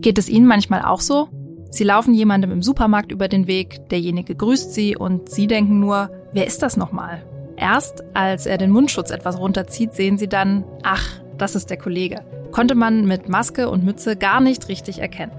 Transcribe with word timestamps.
Geht 0.00 0.18
es 0.18 0.28
Ihnen 0.28 0.46
manchmal 0.46 0.82
auch 0.82 1.00
so? 1.00 1.28
Sie 1.70 1.82
laufen 1.82 2.14
jemandem 2.14 2.52
im 2.52 2.62
Supermarkt 2.62 3.10
über 3.10 3.26
den 3.26 3.46
Weg, 3.46 3.88
derjenige 3.88 4.34
grüßt 4.34 4.74
Sie 4.74 4.96
und 4.96 5.30
Sie 5.30 5.46
denken 5.46 5.80
nur, 5.80 6.10
wer 6.32 6.46
ist 6.46 6.62
das 6.62 6.76
nochmal? 6.76 7.24
Erst 7.56 8.04
als 8.14 8.46
er 8.46 8.58
den 8.58 8.70
Mundschutz 8.70 9.10
etwas 9.10 9.38
runterzieht, 9.38 9.94
sehen 9.94 10.18
Sie 10.18 10.28
dann, 10.28 10.64
ach, 10.82 11.08
das 11.38 11.54
ist 11.54 11.70
der 11.70 11.78
Kollege. 11.78 12.20
Konnte 12.52 12.74
man 12.74 13.06
mit 13.06 13.28
Maske 13.28 13.68
und 13.68 13.82
Mütze 13.82 14.16
gar 14.16 14.40
nicht 14.40 14.68
richtig 14.68 14.98
erkennen. 14.98 15.32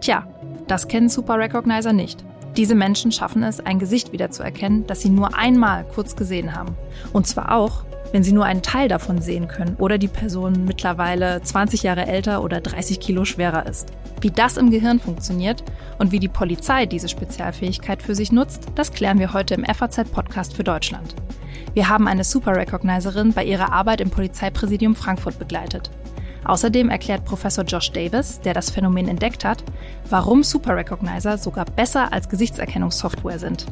Tja, 0.00 0.26
das 0.66 0.88
kennen 0.88 1.08
Super 1.08 1.38
Recognizer 1.38 1.92
nicht. 1.92 2.24
Diese 2.56 2.76
Menschen 2.76 3.10
schaffen 3.10 3.42
es, 3.42 3.58
ein 3.58 3.80
Gesicht 3.80 4.12
wiederzuerkennen, 4.12 4.86
das 4.86 5.00
sie 5.00 5.08
nur 5.08 5.36
einmal 5.36 5.84
kurz 5.84 6.14
gesehen 6.14 6.54
haben. 6.54 6.76
Und 7.12 7.26
zwar 7.26 7.56
auch, 7.56 7.84
wenn 8.12 8.22
sie 8.22 8.30
nur 8.30 8.44
einen 8.44 8.62
Teil 8.62 8.86
davon 8.86 9.20
sehen 9.20 9.48
können 9.48 9.74
oder 9.80 9.98
die 9.98 10.06
Person 10.06 10.64
mittlerweile 10.64 11.42
20 11.42 11.82
Jahre 11.82 12.06
älter 12.06 12.44
oder 12.44 12.60
30 12.60 13.00
Kilo 13.00 13.24
schwerer 13.24 13.66
ist. 13.66 13.88
Wie 14.20 14.30
das 14.30 14.56
im 14.56 14.70
Gehirn 14.70 15.00
funktioniert 15.00 15.64
und 15.98 16.12
wie 16.12 16.20
die 16.20 16.28
Polizei 16.28 16.86
diese 16.86 17.08
Spezialfähigkeit 17.08 18.00
für 18.00 18.14
sich 18.14 18.30
nutzt, 18.30 18.68
das 18.76 18.92
klären 18.92 19.18
wir 19.18 19.32
heute 19.32 19.54
im 19.54 19.64
FAZ-Podcast 19.64 20.54
für 20.54 20.62
Deutschland. 20.62 21.16
Wir 21.74 21.88
haben 21.88 22.06
eine 22.06 22.22
Super 22.22 22.54
Recognizerin 22.54 23.32
bei 23.32 23.44
ihrer 23.44 23.72
Arbeit 23.72 24.00
im 24.00 24.10
Polizeipräsidium 24.10 24.94
Frankfurt 24.94 25.40
begleitet. 25.40 25.90
Außerdem 26.44 26.90
erklärt 26.90 27.24
Professor 27.24 27.64
Josh 27.64 27.90
Davis, 27.92 28.40
der 28.40 28.54
das 28.54 28.70
Phänomen 28.70 29.08
entdeckt 29.08 29.44
hat, 29.44 29.64
warum 30.10 30.42
Super 30.42 30.76
Recognizer 30.76 31.38
sogar 31.38 31.64
besser 31.64 32.12
als 32.12 32.28
Gesichtserkennungssoftware 32.28 33.38
sind. 33.38 33.66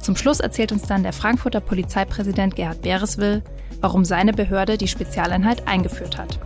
Zum 0.00 0.16
Schluss 0.16 0.40
erzählt 0.40 0.72
uns 0.72 0.82
dann 0.82 1.02
der 1.02 1.12
Frankfurter 1.12 1.60
Polizeipräsident 1.60 2.56
Gerhard 2.56 2.82
Bereswil, 2.82 3.42
warum 3.80 4.04
seine 4.04 4.32
Behörde 4.32 4.76
die 4.76 4.88
Spezialeinheit 4.88 5.68
eingeführt 5.68 6.18
hat. 6.18 6.40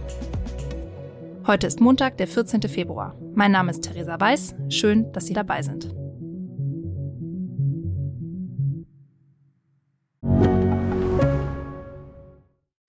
Heute 1.47 1.67
ist 1.67 1.81
Montag, 1.81 2.17
der 2.17 2.27
14. 2.27 2.63
Februar. 2.63 3.15
Mein 3.35 3.53
Name 3.53 3.71
ist 3.71 3.83
Theresa 3.83 4.19
Weiß. 4.19 4.55
Schön, 4.71 5.13
dass 5.13 5.27
Sie 5.27 5.35
dabei 5.35 5.63
sind. 5.63 6.04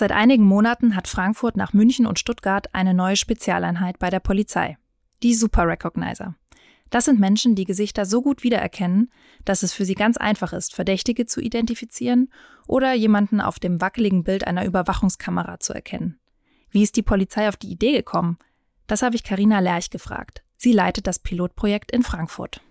Seit 0.00 0.12
einigen 0.12 0.44
Monaten 0.44 0.96
hat 0.96 1.08
Frankfurt 1.08 1.58
nach 1.58 1.74
München 1.74 2.06
und 2.06 2.18
Stuttgart 2.18 2.74
eine 2.74 2.94
neue 2.94 3.16
Spezialeinheit 3.16 3.98
bei 3.98 4.08
der 4.08 4.20
Polizei, 4.20 4.78
die 5.22 5.34
Super 5.34 5.68
Recognizer. 5.68 6.36
Das 6.88 7.04
sind 7.04 7.20
Menschen, 7.20 7.54
die 7.54 7.66
Gesichter 7.66 8.06
so 8.06 8.22
gut 8.22 8.42
wiedererkennen, 8.42 9.12
dass 9.44 9.62
es 9.62 9.74
für 9.74 9.84
sie 9.84 9.94
ganz 9.94 10.16
einfach 10.16 10.54
ist, 10.54 10.74
Verdächtige 10.74 11.26
zu 11.26 11.42
identifizieren 11.42 12.32
oder 12.66 12.94
jemanden 12.94 13.42
auf 13.42 13.58
dem 13.58 13.82
wackeligen 13.82 14.24
Bild 14.24 14.46
einer 14.46 14.64
Überwachungskamera 14.64 15.60
zu 15.60 15.74
erkennen. 15.74 16.18
Wie 16.70 16.82
ist 16.82 16.96
die 16.96 17.02
Polizei 17.02 17.46
auf 17.46 17.58
die 17.58 17.70
Idee 17.70 17.92
gekommen? 17.92 18.38
Das 18.86 19.02
habe 19.02 19.16
ich 19.16 19.22
Karina 19.22 19.58
Lerch 19.58 19.90
gefragt. 19.90 20.42
Sie 20.56 20.72
leitet 20.72 21.08
das 21.08 21.18
Pilotprojekt 21.18 21.92
in 21.92 22.02
Frankfurt. 22.02 22.62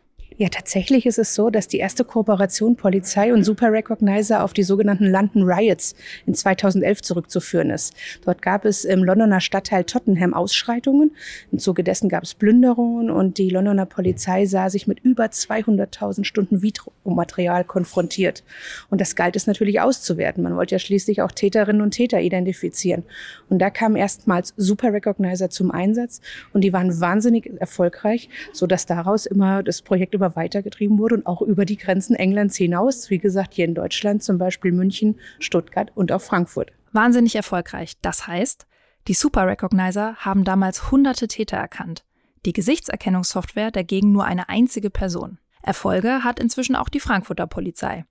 Ja, 0.42 0.48
tatsächlich 0.48 1.06
ist 1.06 1.20
es 1.20 1.36
so, 1.36 1.50
dass 1.50 1.68
die 1.68 1.80
erste 1.80 2.06
Kooperation 2.06 2.78
Polizei 2.78 3.34
und 3.34 3.44
Super 3.44 3.74
Recognizer 3.74 4.42
auf 4.42 4.54
die 4.54 4.64
sogenannten 4.64 5.06
London 5.06 5.44
Riots 5.44 5.96
in 6.26 6.34
2011 6.34 7.02
zurückzuführen 7.02 7.70
ist. 7.70 7.94
Dort 8.24 8.42
gab 8.42 8.64
es 8.64 8.86
im 8.86 9.04
Londoner 9.04 9.42
Stadtteil 9.42 9.84
Tottenham 9.84 10.34
Ausschreitungen. 10.34 11.12
Im 11.52 11.60
Zuge 11.60 11.84
dessen 11.84 12.08
gab 12.08 12.24
es 12.24 12.36
Plünderungen 12.36 13.12
und 13.12 13.38
die 13.38 13.50
Londoner 13.50 13.86
Polizei 13.86 14.46
sah 14.46 14.70
sich 14.70 14.88
mit 14.88 15.02
über 15.02 15.26
200.000 15.26 16.24
Stunden 16.24 16.62
Videomaterial 16.62 17.66
konfrontiert. 17.66 18.46
Und 18.90 19.02
das 19.02 19.18
galt 19.18 19.36
es 19.36 19.46
natürlich 19.46 19.82
auszuwerten. 19.82 20.42
Man 20.42 20.56
wollte 20.56 20.76
ja 20.76 20.80
schließlich 20.80 21.22
auch 21.22 21.34
Täterinnen 21.34 21.82
und 21.82 21.92
Täter 21.92 22.22
identifizieren. 22.22 23.04
Und 23.50 23.60
da 23.60 23.70
kamen 23.70 23.98
erstmals 23.98 24.54
Super 24.56 24.94
Recognizer 24.94 25.50
zum 25.50 25.70
Einsatz 25.70 26.22
und 26.54 26.62
die 26.62 26.72
waren 26.72 27.02
wahnsinnig 27.02 27.60
erfolgreich, 27.60 28.30
so 28.54 28.68
dass 28.68 28.86
daraus 28.86 29.26
immer 29.26 29.64
das 29.64 29.82
Projekt 29.82 30.14
über 30.14 30.29
weitergetrieben 30.36 30.98
wurde 30.98 31.16
und 31.16 31.26
auch 31.26 31.42
über 31.42 31.66
die 31.66 31.78
Grenzen 31.78 32.16
Englands 32.16 32.56
hinaus. 32.56 33.10
Wie 33.10 33.20
gesagt, 33.20 33.54
hier 33.54 33.66
in 33.66 33.76
Deutschland 33.76 34.24
zum 34.24 34.38
Beispiel 34.38 34.72
München, 34.72 35.20
Stuttgart 35.40 35.92
und 35.96 36.12
auch 36.12 36.22
Frankfurt. 36.22 36.72
Wahnsinnig 36.92 37.36
erfolgreich. 37.36 37.98
Das 38.02 38.28
heißt, 38.28 38.68
die 39.08 39.14
Super 39.14 39.48
Recognizer 39.48 40.16
haben 40.18 40.44
damals 40.44 40.92
hunderte 40.92 41.28
Täter 41.28 41.58
erkannt. 41.58 42.04
Die 42.46 42.54
Gesichtserkennungssoftware 42.54 43.72
dagegen 43.72 44.12
nur 44.12 44.26
eine 44.26 44.50
einzige 44.50 44.90
Person. 44.90 45.40
Erfolge 45.62 46.24
hat 46.24 46.40
inzwischen 46.40 46.76
auch 46.76 46.90
die 46.90 47.00
Frankfurter 47.00 47.48
Polizei. 47.48 48.06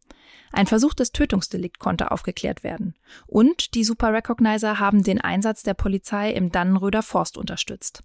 Ein 0.52 0.66
versuchtes 0.66 1.12
Tötungsdelikt 1.12 1.78
konnte 1.78 2.10
aufgeklärt 2.10 2.62
werden. 2.62 2.94
Und 3.26 3.74
die 3.74 3.84
Super 3.84 4.12
Recognizer 4.12 4.78
haben 4.78 5.02
den 5.02 5.20
Einsatz 5.20 5.62
der 5.62 5.74
Polizei 5.74 6.30
im 6.30 6.50
Dannenröder 6.50 7.02
Forst 7.02 7.38
unterstützt. 7.38 8.02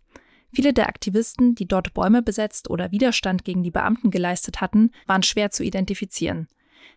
Viele 0.53 0.73
der 0.73 0.87
Aktivisten, 0.87 1.55
die 1.55 1.67
dort 1.67 1.93
Bäume 1.93 2.21
besetzt 2.21 2.69
oder 2.69 2.91
Widerstand 2.91 3.43
gegen 3.43 3.63
die 3.63 3.71
Beamten 3.71 4.11
geleistet 4.11 4.61
hatten, 4.61 4.91
waren 5.07 5.23
schwer 5.23 5.49
zu 5.49 5.63
identifizieren. 5.63 6.47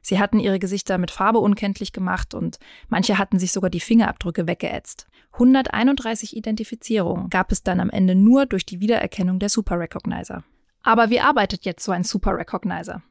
Sie 0.02 0.18
hatten 0.18 0.38
ihre 0.38 0.58
Gesichter 0.58 0.98
mit 0.98 1.10
Farbe 1.10 1.38
unkenntlich 1.38 1.92
gemacht 1.92 2.34
und 2.34 2.58
manche 2.88 3.18
hatten 3.18 3.38
sich 3.38 3.52
sogar 3.52 3.70
die 3.70 3.80
Fingerabdrücke 3.80 4.46
weggeätzt. 4.46 5.06
131 5.32 6.36
Identifizierungen 6.36 7.30
gab 7.30 7.50
es 7.50 7.62
dann 7.62 7.80
am 7.80 7.90
Ende 7.90 8.14
nur 8.14 8.46
durch 8.46 8.66
die 8.66 8.80
Wiedererkennung 8.80 9.38
der 9.38 9.48
Super 9.48 9.78
Recognizer. 9.78 10.44
Aber 10.82 11.10
wie 11.10 11.20
arbeitet 11.20 11.64
jetzt 11.64 11.84
so 11.84 11.92
ein 11.92 12.04
Super 12.04 12.36
Recognizer? 12.36 13.02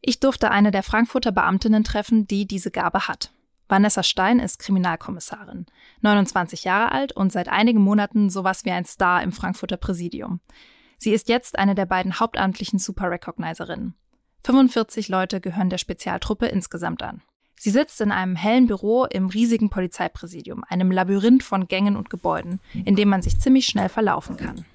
Ich 0.00 0.20
durfte 0.20 0.50
eine 0.50 0.72
der 0.72 0.82
Frankfurter 0.82 1.32
Beamtinnen 1.32 1.84
treffen, 1.84 2.26
die 2.26 2.46
diese 2.46 2.70
Gabe 2.70 3.08
hat. 3.08 3.32
Vanessa 3.72 4.02
Stein 4.02 4.38
ist 4.38 4.58
Kriminalkommissarin, 4.58 5.64
29 6.02 6.64
Jahre 6.64 6.92
alt 6.92 7.12
und 7.12 7.32
seit 7.32 7.48
einigen 7.48 7.80
Monaten 7.80 8.28
sowas 8.28 8.66
wie 8.66 8.70
ein 8.70 8.84
Star 8.84 9.22
im 9.22 9.32
Frankfurter 9.32 9.78
Präsidium. 9.78 10.40
Sie 10.98 11.10
ist 11.10 11.30
jetzt 11.30 11.58
eine 11.58 11.74
der 11.74 11.86
beiden 11.86 12.20
hauptamtlichen 12.20 12.78
Super 12.78 13.10
Recognizerinnen. 13.10 13.94
45 14.44 15.08
Leute 15.08 15.40
gehören 15.40 15.70
der 15.70 15.78
Spezialtruppe 15.78 16.48
insgesamt 16.48 17.02
an. 17.02 17.22
Sie 17.58 17.70
sitzt 17.70 17.98
in 18.02 18.12
einem 18.12 18.36
hellen 18.36 18.66
Büro 18.66 19.06
im 19.06 19.28
riesigen 19.28 19.70
Polizeipräsidium, 19.70 20.64
einem 20.68 20.90
Labyrinth 20.90 21.42
von 21.42 21.66
Gängen 21.66 21.96
und 21.96 22.10
Gebäuden, 22.10 22.60
in 22.84 22.94
dem 22.94 23.08
man 23.08 23.22
sich 23.22 23.40
ziemlich 23.40 23.64
schnell 23.64 23.88
verlaufen 23.88 24.36
kann. 24.36 24.66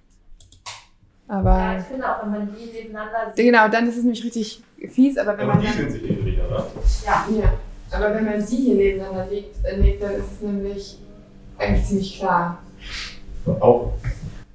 Aber 1.27 1.55
ja, 1.55 1.77
ich 1.77 1.85
finde 1.85 2.09
auch, 2.09 2.23
wenn 2.23 2.31
man 2.31 2.55
die 2.55 2.65
nebeneinander 2.65 3.31
sieht. 3.35 3.45
Genau, 3.45 3.67
dann 3.67 3.87
ist 3.87 3.97
es 3.97 4.03
nämlich 4.03 4.23
richtig 4.23 4.63
fies, 4.89 5.19
aber 5.19 5.37
wenn 5.37 5.47
aber 5.47 5.61
man. 5.61 5.67
Die 5.67 5.71
sind 5.71 5.91
sich 5.91 6.09
ähnlich, 6.09 6.39
oder? 6.39 6.71
Ja, 7.05 7.27
ja. 7.29 7.53
Aber 7.91 8.13
wenn 8.13 8.25
man 8.25 8.45
die 8.45 8.55
hier 8.55 8.75
nebeneinander 8.75 9.27
legt, 9.27 9.63
äh, 9.63 9.75
legt, 9.77 10.03
dann 10.03 10.13
ist 10.13 10.31
es 10.33 10.41
nämlich 10.41 10.97
eigentlich 11.57 11.85
ziemlich 11.85 12.19
klar. 12.19 12.61
Auch. 13.59 13.93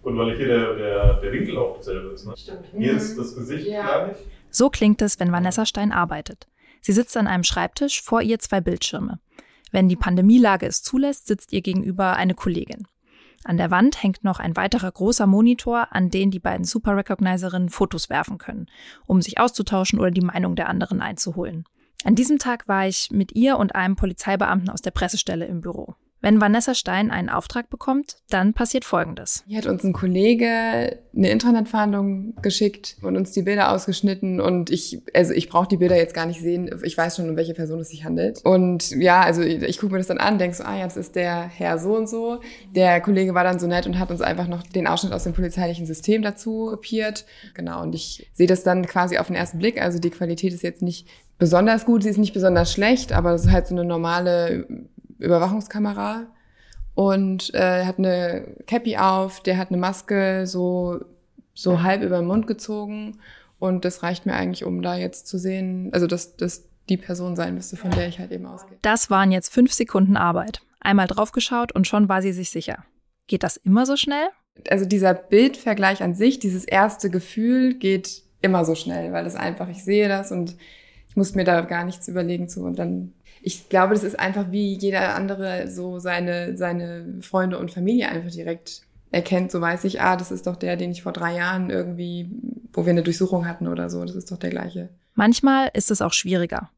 Und 0.02 0.18
weil 0.18 0.36
hier 0.36 0.48
der, 0.48 0.74
der, 0.74 1.14
der 1.14 1.32
Winkel 1.32 1.56
auch 1.56 1.76
dasselbe 1.76 2.08
ist. 2.08 2.26
Ne? 2.26 2.34
Stimmt. 2.36 2.64
Hier 2.76 2.92
mhm. 2.92 2.98
ist 2.98 3.16
das 3.16 3.34
Gesicht 3.34 3.68
Ja. 3.68 4.04
gleich. 4.04 4.16
So 4.50 4.68
klingt 4.68 5.00
es, 5.00 5.18
wenn 5.18 5.32
Vanessa 5.32 5.64
Stein 5.64 5.92
arbeitet. 5.92 6.46
Sie 6.82 6.92
sitzt 6.92 7.16
an 7.16 7.26
einem 7.26 7.44
Schreibtisch, 7.44 8.02
vor 8.02 8.20
ihr 8.20 8.38
zwei 8.38 8.60
Bildschirme. 8.60 9.18
Wenn 9.70 9.88
die 9.88 9.96
Pandemielage 9.96 10.66
es 10.66 10.82
zulässt, 10.82 11.26
sitzt 11.26 11.52
ihr 11.52 11.62
gegenüber 11.62 12.16
eine 12.16 12.34
Kollegin. 12.34 12.86
An 13.44 13.56
der 13.56 13.70
Wand 13.70 14.02
hängt 14.02 14.22
noch 14.22 14.38
ein 14.38 14.56
weiterer 14.56 14.92
großer 14.92 15.26
Monitor, 15.26 15.88
an 15.90 16.10
den 16.10 16.30
die 16.30 16.38
beiden 16.38 16.64
Super 16.64 16.96
Recognizerinnen 16.96 17.70
Fotos 17.70 18.10
werfen 18.10 18.38
können, 18.38 18.66
um 19.06 19.22
sich 19.22 19.40
auszutauschen 19.40 19.98
oder 19.98 20.10
die 20.10 20.20
Meinung 20.20 20.54
der 20.54 20.68
anderen 20.68 21.00
einzuholen. 21.00 21.64
An 22.04 22.14
diesem 22.14 22.38
Tag 22.38 22.66
war 22.68 22.86
ich 22.88 23.10
mit 23.10 23.32
ihr 23.32 23.58
und 23.58 23.74
einem 23.74 23.96
Polizeibeamten 23.96 24.70
aus 24.70 24.82
der 24.82 24.90
Pressestelle 24.90 25.46
im 25.46 25.60
Büro. 25.60 25.94
Wenn 26.22 26.40
Vanessa 26.40 26.74
Stein 26.74 27.10
einen 27.10 27.28
Auftrag 27.28 27.68
bekommt, 27.68 28.16
dann 28.30 28.54
passiert 28.54 28.84
Folgendes. 28.84 29.42
Hier 29.48 29.58
hat 29.58 29.66
uns 29.66 29.82
ein 29.82 29.92
Kollege 29.92 30.46
eine 31.14 31.30
Internetverhandlung 31.30 32.36
geschickt 32.40 32.96
und 33.02 33.16
uns 33.16 33.32
die 33.32 33.42
Bilder 33.42 33.72
ausgeschnitten 33.72 34.40
und 34.40 34.70
ich, 34.70 35.02
also 35.14 35.34
ich 35.34 35.48
brauche 35.48 35.66
die 35.66 35.76
Bilder 35.76 35.96
jetzt 35.96 36.14
gar 36.14 36.26
nicht 36.26 36.40
sehen. 36.40 36.70
Ich 36.84 36.96
weiß 36.96 37.16
schon, 37.16 37.28
um 37.28 37.36
welche 37.36 37.54
Person 37.54 37.80
es 37.80 37.88
sich 37.88 38.04
handelt. 38.04 38.40
Und 38.44 38.92
ja, 38.92 39.20
also 39.22 39.42
ich 39.42 39.78
gucke 39.78 39.92
mir 39.92 39.98
das 39.98 40.06
dann 40.06 40.18
an, 40.18 40.38
denke 40.38 40.56
so, 40.56 40.62
ah 40.62 40.78
das 40.80 40.96
ist 40.96 41.16
der 41.16 41.42
Herr 41.42 41.78
so 41.78 41.96
und 41.96 42.08
so. 42.08 42.40
Der 42.74 43.00
Kollege 43.00 43.34
war 43.34 43.42
dann 43.42 43.58
so 43.58 43.66
nett 43.66 43.86
und 43.86 43.98
hat 43.98 44.12
uns 44.12 44.20
einfach 44.20 44.46
noch 44.46 44.62
den 44.62 44.86
Ausschnitt 44.86 45.12
aus 45.12 45.24
dem 45.24 45.32
polizeilichen 45.32 45.86
System 45.86 46.22
dazu 46.22 46.68
kopiert. 46.70 47.24
Genau, 47.54 47.82
und 47.82 47.96
ich 47.96 48.30
sehe 48.32 48.46
das 48.46 48.62
dann 48.62 48.86
quasi 48.86 49.18
auf 49.18 49.26
den 49.26 49.36
ersten 49.36 49.58
Blick. 49.58 49.82
Also 49.82 49.98
die 49.98 50.10
Qualität 50.10 50.52
ist 50.52 50.62
jetzt 50.62 50.82
nicht 50.82 51.08
besonders 51.38 51.84
gut, 51.84 52.04
sie 52.04 52.10
ist 52.10 52.18
nicht 52.18 52.32
besonders 52.32 52.72
schlecht, 52.72 53.12
aber 53.12 53.32
es 53.32 53.46
ist 53.46 53.50
halt 53.50 53.66
so 53.66 53.74
eine 53.74 53.84
normale 53.84 54.66
Überwachungskamera 55.22 56.26
und 56.94 57.54
äh, 57.54 57.84
hat 57.84 57.98
eine 57.98 58.56
Cappy 58.66 58.96
auf, 58.96 59.40
der 59.40 59.58
hat 59.58 59.68
eine 59.68 59.78
Maske 59.78 60.46
so 60.46 61.00
so 61.54 61.82
halb 61.82 62.02
über 62.02 62.18
den 62.18 62.26
Mund 62.26 62.46
gezogen 62.46 63.18
und 63.58 63.84
das 63.84 64.02
reicht 64.02 64.26
mir 64.26 64.34
eigentlich, 64.34 64.64
um 64.64 64.82
da 64.82 64.96
jetzt 64.96 65.26
zu 65.26 65.38
sehen, 65.38 65.90
also 65.92 66.06
dass 66.06 66.36
das 66.36 66.64
die 66.88 66.96
Person 66.96 67.36
sein 67.36 67.54
müsste, 67.54 67.76
von 67.76 67.90
der 67.90 68.08
ich 68.08 68.18
halt 68.18 68.32
eben 68.32 68.46
ausgehe. 68.46 68.78
Das 68.82 69.10
waren 69.10 69.30
jetzt 69.30 69.52
fünf 69.52 69.72
Sekunden 69.72 70.16
Arbeit. 70.16 70.62
Einmal 70.80 71.06
draufgeschaut 71.06 71.72
und 71.72 71.86
schon 71.86 72.08
war 72.08 72.22
sie 72.22 72.32
sich 72.32 72.50
sicher. 72.50 72.84
Geht 73.28 73.44
das 73.44 73.56
immer 73.56 73.86
so 73.86 73.96
schnell? 73.96 74.28
Also 74.68 74.84
dieser 74.84 75.14
Bildvergleich 75.14 76.02
an 76.02 76.14
sich, 76.14 76.38
dieses 76.38 76.64
erste 76.64 77.08
Gefühl 77.08 77.74
geht 77.74 78.22
immer 78.40 78.64
so 78.64 78.74
schnell, 78.74 79.12
weil 79.12 79.26
es 79.26 79.36
einfach, 79.36 79.68
ich 79.68 79.84
sehe 79.84 80.08
das 80.08 80.32
und 80.32 80.56
ich 81.08 81.16
muss 81.16 81.34
mir 81.34 81.44
da 81.44 81.60
gar 81.60 81.84
nichts 81.84 82.08
überlegen 82.08 82.48
zu 82.48 82.62
und 82.64 82.78
dann 82.78 83.12
ich 83.42 83.68
glaube, 83.68 83.94
das 83.94 84.04
ist 84.04 84.18
einfach 84.18 84.50
wie 84.50 84.74
jeder 84.74 85.14
andere 85.14 85.68
so 85.68 85.98
seine, 85.98 86.56
seine 86.56 87.04
Freunde 87.20 87.58
und 87.58 87.72
Familie 87.72 88.08
einfach 88.08 88.30
direkt 88.30 88.82
erkennt. 89.10 89.50
So 89.50 89.60
weiß 89.60 89.84
ich, 89.84 90.00
ah, 90.00 90.16
das 90.16 90.30
ist 90.30 90.46
doch 90.46 90.56
der, 90.56 90.76
den 90.76 90.92
ich 90.92 91.02
vor 91.02 91.12
drei 91.12 91.36
Jahren 91.36 91.68
irgendwie, 91.68 92.30
wo 92.72 92.86
wir 92.86 92.92
eine 92.92 93.02
Durchsuchung 93.02 93.46
hatten 93.46 93.66
oder 93.66 93.90
so. 93.90 94.04
Das 94.04 94.14
ist 94.14 94.30
doch 94.30 94.38
der 94.38 94.50
gleiche. 94.50 94.88
Manchmal 95.14 95.70
ist 95.74 95.90
es 95.90 96.00
auch 96.00 96.12
schwieriger. 96.12 96.70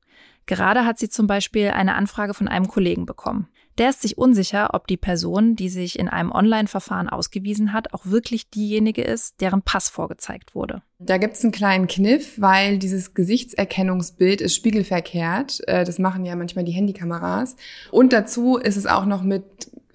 Gerade 0.46 0.85
hat 0.85 0.99
sie 0.99 1.08
zum 1.08 1.26
Beispiel 1.26 1.69
eine 1.69 1.94
Anfrage 1.94 2.35
von 2.35 2.49
einem 2.49 2.69
Kollegen 2.69 3.06
bekommen. 3.06 3.49
Der 3.79 3.91
ist 3.91 4.02
sich 4.02 4.19
unsicher, 4.19 4.73
ob 4.73 4.87
die 4.87 4.96
Person, 4.96 5.56
die 5.56 5.69
sich 5.69 5.99
in 5.99 6.08
einem 6.08 6.31
Online-Verfahren 6.31 7.08
ausgewiesen 7.08 7.73
hat, 7.73 7.93
auch 7.93 8.06
wirklich 8.06 8.49
diejenige 8.49 9.02
ist, 9.02 9.41
deren 9.41 9.62
Pass 9.62 9.88
vorgezeigt 9.88 10.55
wurde. 10.55 10.82
Da 11.00 11.19
gibt 11.19 11.35
es 11.35 11.43
einen 11.43 11.52
kleinen 11.52 11.88
Kniff, 11.88 12.41
weil 12.41 12.79
dieses 12.79 13.14
Gesichtserkennungsbild 13.14 14.41
ist 14.41 14.55
spiegelverkehrt. 14.55 15.67
Äh, 15.67 15.85
das 15.85 15.99
machen 15.99 16.25
ja 16.25 16.37
manchmal 16.37 16.64
die 16.64 16.73
Handykameras. 16.73 17.56
Und 17.91 18.12
dazu 18.12 18.58
ist 18.58 18.76
es 18.76 18.87
auch 18.87 19.06
noch 19.06 19.23
mit 19.23 19.44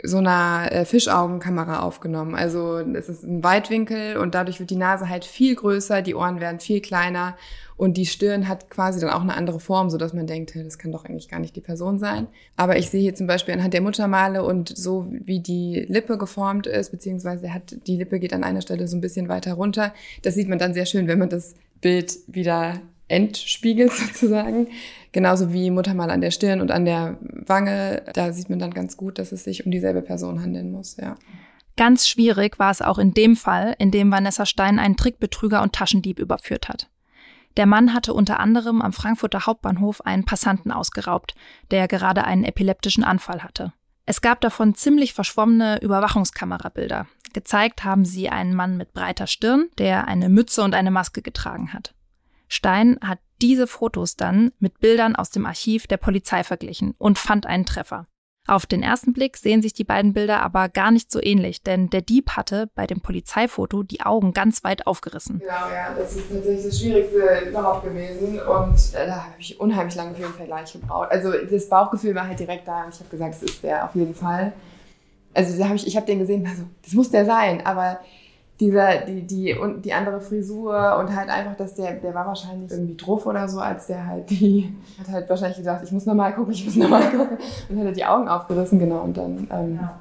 so 0.04 0.18
einer 0.18 0.70
äh, 0.72 0.86
Fischaugenkamera 0.86 1.80
aufgenommen. 1.80 2.36
Also 2.36 2.78
es 2.78 3.10
ist 3.10 3.24
ein 3.24 3.44
Weitwinkel 3.44 4.18
und 4.18 4.36
dadurch 4.36 4.60
wird 4.60 4.70
die 4.70 4.76
Nase 4.76 5.10
halt 5.10 5.26
viel 5.26 5.56
größer, 5.56 6.02
die 6.02 6.16
Ohren 6.16 6.40
werden 6.40 6.60
viel 6.60 6.82
kleiner 6.82 7.36
und 7.80 7.96
die 7.96 8.06
Stirn 8.06 8.48
hat 8.48 8.70
quasi 8.70 9.00
dann 9.00 9.10
auch 9.10 9.22
eine 9.22 9.36
andere 9.36 9.60
Form, 9.60 9.90
so 9.90 9.98
dass 9.98 10.14
man 10.14 10.28
denkt, 10.28 10.54
das 10.56 10.78
kann 10.78 10.92
doch 10.92 11.06
eigentlich 11.06 11.30
gar 11.30 11.40
nicht 11.40 11.56
die 11.56 11.62
Person 11.62 11.98
sein. 11.98 12.28
Aber 12.58 12.78
ich 12.78 12.90
sehe 12.90 13.02
hier 13.02 13.16
zum 13.16 13.26
Beispiel 13.26 13.54
anhand 13.54 13.74
der 13.74 13.82
Muttermale 13.82 14.44
und 14.44 14.76
so 14.78 15.08
wie 15.10 15.40
die 15.40 15.86
Lippe 15.88 16.18
geformt 16.18 16.68
ist, 16.68 16.92
beziehungsweise 16.92 17.54
hat 17.54 17.76
die 17.88 17.96
Lippe 17.96 18.20
geht 18.20 18.34
an 18.34 18.44
einer 18.44 18.62
Stelle 18.62 18.88
so 18.88 18.98
ein 18.98 19.02
bisschen 19.02 19.30
weiter 19.30 19.54
runter. 19.54 19.94
Das 20.24 20.36
sieht 20.36 20.50
man 20.50 20.60
dann 20.60 20.74
sehr 20.74 20.86
schön, 20.86 21.08
wenn 21.08 21.20
man 21.20 21.30
das 21.30 21.56
Bild 21.80 22.18
wieder 22.28 22.82
entspiegelt 23.08 23.92
sozusagen. 23.94 24.68
Genauso 25.12 25.52
wie 25.52 25.72
Muttermal 25.72 26.12
an 26.12 26.22
der 26.22 26.32
Stirn 26.32 26.62
und 26.62 26.72
an 26.72 26.86
der 26.86 27.18
Wange. 27.22 28.04
Da 28.14 28.32
sieht 28.32 28.50
man 28.50 28.60
dann 28.60 28.74
ganz 28.74 28.96
gut, 28.96 29.18
dass 29.18 29.32
es 29.32 29.44
sich 29.44 29.66
um 29.66 29.72
dieselbe 29.72 30.02
Person 30.02 30.42
handeln 30.42 30.72
muss, 30.72 30.98
ja. 30.98 31.16
Ganz 31.78 32.08
schwierig 32.08 32.60
war 32.60 32.72
es 32.72 32.82
auch 32.82 32.98
in 33.00 33.14
dem 33.14 33.38
Fall, 33.38 33.76
in 33.80 33.90
dem 33.90 34.12
Vanessa 34.12 34.46
Stein 34.46 34.80
einen 34.80 34.98
Trickbetrüger 34.98 35.62
und 35.62 35.74
Taschendieb 35.74 36.20
überführt 36.20 36.68
hat. 36.68 36.90
Der 37.56 37.66
Mann 37.66 37.94
hatte 37.94 38.14
unter 38.14 38.40
anderem 38.40 38.82
am 38.82 38.94
Frankfurter 38.94 39.46
Hauptbahnhof 39.46 40.06
einen 40.06 40.26
Passanten 40.26 40.72
ausgeraubt, 40.72 41.36
der 41.72 41.88
gerade 41.88 42.26
einen 42.26 42.44
epileptischen 42.44 43.04
Anfall 43.04 43.44
hatte. 43.44 43.74
Es 44.06 44.22
gab 44.22 44.42
davon 44.42 44.76
ziemlich 44.76 45.14
verschwommene 45.14 45.82
Überwachungskamerabilder. 45.82 47.08
Gezeigt 47.34 47.84
haben 47.84 48.06
sie 48.06 48.30
einen 48.30 48.56
Mann 48.56 48.76
mit 48.76 48.94
breiter 48.94 49.28
Stirn, 49.28 49.70
der 49.78 50.08
eine 50.08 50.30
Mütze 50.30 50.64
und 50.64 50.74
eine 50.74 50.92
Maske 50.92 51.22
getragen 51.22 51.74
hat. 51.74 51.94
Stein 52.48 52.98
hat 53.04 53.20
diese 53.42 53.68
Fotos 53.68 54.16
dann 54.16 54.52
mit 54.60 54.80
Bildern 54.80 55.16
aus 55.16 55.30
dem 55.30 55.46
Archiv 55.46 55.88
der 55.88 55.98
Polizei 55.98 56.44
verglichen 56.44 56.94
und 56.98 57.18
fand 57.18 57.46
einen 57.46 57.66
Treffer. 57.66 58.08
Auf 58.50 58.66
den 58.66 58.82
ersten 58.82 59.14
Blick 59.14 59.38
sehen 59.38 59.62
sich 59.62 59.74
die 59.74 59.84
beiden 59.84 60.14
Bilder 60.14 60.42
aber 60.42 60.70
gar 60.70 60.90
nicht 60.90 61.12
so 61.12 61.22
ähnlich, 61.22 61.62
denn 61.62 61.92
der 61.92 62.02
Dieb 62.02 62.32
hatte 62.32 62.68
bei 62.74 62.88
dem 62.88 63.00
Polizeifoto 63.00 63.84
die 63.84 64.02
Augen 64.02 64.34
ganz 64.34 64.64
weit 64.64 64.88
aufgerissen. 64.88 65.38
Genau, 65.38 65.52
ja, 65.52 65.94
das 65.96 66.16
ist 66.16 66.32
tatsächlich 66.32 66.66
das 66.66 66.80
Schwierigste 66.80 67.48
überhaupt 67.48 67.84
gewesen 67.84 68.40
und 68.40 68.76
äh, 68.96 69.06
da 69.06 69.26
habe 69.26 69.36
ich 69.38 69.60
unheimlich 69.60 69.96
lange 69.96 70.16
für 70.16 70.24
den 70.24 70.34
Vergleich 70.34 70.74
gebraucht. 70.74 71.12
Also 71.12 71.32
das 71.32 71.70
Bauchgefühl 71.70 72.16
war 72.16 72.28
halt 72.28 72.40
direkt 72.40 72.68
da 72.68 72.86
und 72.86 72.96
ich 72.96 73.00
habe 73.00 73.10
gesagt, 73.12 73.36
es 73.36 73.44
ist 73.44 73.64
der 73.64 73.86
auf 73.86 73.94
jeden 73.94 74.16
Fall. 74.16 74.54
Also 75.36 75.56
da 75.56 75.70
hab 75.70 75.76
ich, 75.76 75.86
ich 75.86 75.96
habe 75.96 76.08
den 76.08 76.18
gesehen, 76.18 76.48
also 76.48 76.64
das 76.84 76.94
muss 76.94 77.12
der 77.12 77.26
sein, 77.26 77.64
aber 77.68 78.00
dieser, 78.60 79.06
die, 79.06 79.26
die, 79.26 79.54
und 79.54 79.86
die 79.86 79.94
andere 79.94 80.20
Frisur 80.20 80.98
und 81.00 81.16
halt 81.16 81.30
einfach, 81.30 81.56
dass 81.56 81.76
der, 81.76 81.94
der 81.94 82.14
war 82.14 82.28
wahrscheinlich 82.28 82.72
irgendwie 82.72 82.98
druff 82.98 83.26
oder 83.26 83.48
so, 83.48 83.60
als 83.60 83.88
der 83.88 84.06
halt 84.06 84.30
die, 84.30 84.74
hat 85.00 85.08
halt 85.10 85.30
wahrscheinlich 85.30 85.58
gedacht, 85.58 85.82
ich 85.84 85.92
muss 85.92 86.06
nochmal 86.06 86.34
gucken, 86.34 86.54
ich 86.54 86.66
muss 86.66 86.76
nochmal 86.76 87.10
gucken 87.10 87.38
und 87.70 87.80
hat 87.80 87.86
er 87.86 87.92
die 87.92 88.06
Augen 88.06 88.28
aufgerissen, 88.28 88.80
genau, 88.80 89.02
und 89.02 89.18
dann 89.18 89.48
ähm, 89.52 89.80
ja. 89.82 90.00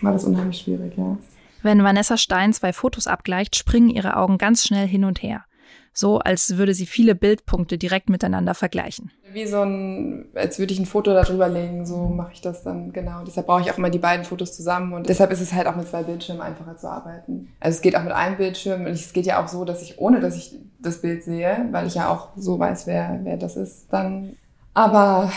war 0.00 0.12
das 0.12 0.24
unheimlich 0.24 0.58
schwierig, 0.58 0.96
ja. 0.96 1.16
Wenn 1.62 1.84
Vanessa 1.84 2.16
Stein 2.16 2.54
zwei 2.54 2.72
Fotos 2.72 3.06
abgleicht, 3.06 3.54
springen 3.54 3.90
ihre 3.90 4.16
Augen 4.16 4.38
ganz 4.38 4.64
schnell 4.64 4.86
hin 4.86 5.04
und 5.04 5.22
her 5.22 5.44
so 5.92 6.18
als 6.18 6.56
würde 6.56 6.74
sie 6.74 6.86
viele 6.86 7.14
Bildpunkte 7.14 7.78
direkt 7.78 8.08
miteinander 8.10 8.54
vergleichen. 8.54 9.10
Wie 9.32 9.46
so 9.46 9.62
ein, 9.62 10.26
als 10.34 10.58
würde 10.58 10.72
ich 10.72 10.78
ein 10.78 10.86
Foto 10.86 11.12
darüber 11.12 11.48
legen, 11.48 11.86
so 11.86 12.08
mache 12.08 12.32
ich 12.32 12.40
das 12.40 12.62
dann 12.62 12.92
genau. 12.92 13.22
Deshalb 13.24 13.46
brauche 13.46 13.62
ich 13.62 13.70
auch 13.70 13.78
immer 13.78 13.90
die 13.90 13.98
beiden 13.98 14.24
Fotos 14.24 14.56
zusammen 14.56 14.92
und 14.92 15.08
deshalb 15.08 15.30
ist 15.32 15.40
es 15.40 15.52
halt 15.52 15.66
auch 15.66 15.76
mit 15.76 15.88
zwei 15.88 16.02
Bildschirmen 16.02 16.42
einfacher 16.42 16.76
zu 16.76 16.88
arbeiten. 16.88 17.48
Also 17.60 17.76
es 17.76 17.82
geht 17.82 17.96
auch 17.96 18.02
mit 18.02 18.12
einem 18.12 18.36
Bildschirm 18.36 18.82
und 18.82 18.92
es 18.92 19.12
geht 19.12 19.26
ja 19.26 19.42
auch 19.42 19.48
so, 19.48 19.64
dass 19.64 19.82
ich, 19.82 19.98
ohne 19.98 20.20
dass 20.20 20.36
ich 20.36 20.56
das 20.80 21.00
Bild 21.00 21.22
sehe, 21.22 21.68
weil 21.70 21.86
ich 21.86 21.94
ja 21.94 22.08
auch 22.08 22.28
so 22.36 22.58
weiß, 22.58 22.86
wer, 22.86 23.20
wer 23.22 23.36
das 23.36 23.56
ist, 23.56 23.92
dann. 23.92 24.36
Aber 24.74 25.30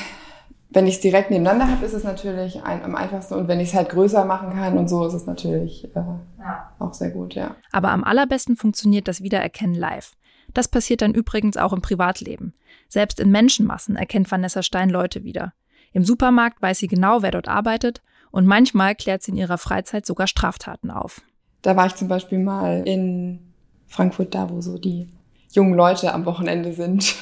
wenn 0.73 0.88
ich 0.88 0.95
es 0.95 1.01
direkt 1.01 1.29
nebeneinander 1.29 1.69
habe, 1.69 1.85
ist 1.85 1.94
es 1.94 2.03
natürlich 2.03 2.63
ein, 2.63 2.83
am 2.83 2.95
einfachsten. 2.95 3.35
Und 3.35 3.47
wenn 3.47 3.59
ich 3.59 3.69
es 3.69 3.75
halt 3.75 3.89
größer 3.89 4.25
machen 4.25 4.51
kann 4.51 4.77
und 4.77 4.89
so, 4.89 5.05
ist 5.05 5.13
es 5.13 5.25
natürlich 5.25 5.85
äh, 5.95 6.00
ja. 6.39 6.71
auch 6.79 6.94
sehr 6.94 7.11
gut, 7.11 7.35
ja. 7.35 7.55
Aber 7.71 7.89
am 7.89 8.03
allerbesten 8.03 8.55
funktioniert 8.55 9.07
das 9.07 9.21
Wiedererkennen 9.21 9.75
live. 9.75 10.13
Das 10.53 10.67
passiert 10.67 11.01
dann 11.01 11.13
übrigens 11.13 11.57
auch 11.57 11.73
im 11.73 11.81
Privatleben. 11.81 12.53
Selbst 12.88 13.19
in 13.19 13.31
Menschenmassen 13.31 13.95
erkennt 13.95 14.31
Vanessa 14.31 14.63
Stein 14.63 14.89
Leute 14.89 15.23
wieder. 15.23 15.53
Im 15.94 16.03
Supermarkt 16.03 16.61
weiß 16.61 16.79
sie 16.79 16.88
genau, 16.88 17.21
wer 17.21 17.31
dort 17.31 17.47
arbeitet 17.47 18.01
und 18.31 18.45
manchmal 18.45 18.95
klärt 18.95 19.23
sie 19.23 19.31
in 19.31 19.38
ihrer 19.38 19.57
Freizeit 19.57 20.05
sogar 20.05 20.27
Straftaten 20.27 20.91
auf. 20.91 21.21
Da 21.61 21.75
war 21.75 21.85
ich 21.85 21.95
zum 21.95 22.07
Beispiel 22.07 22.39
mal 22.39 22.83
in 22.85 23.39
Frankfurt, 23.88 24.33
da 24.33 24.50
wo 24.50 24.59
so 24.61 24.77
die 24.77 25.07
jungen 25.51 25.75
Leute 25.75 26.13
am 26.13 26.25
Wochenende 26.25 26.73
sind 26.73 27.15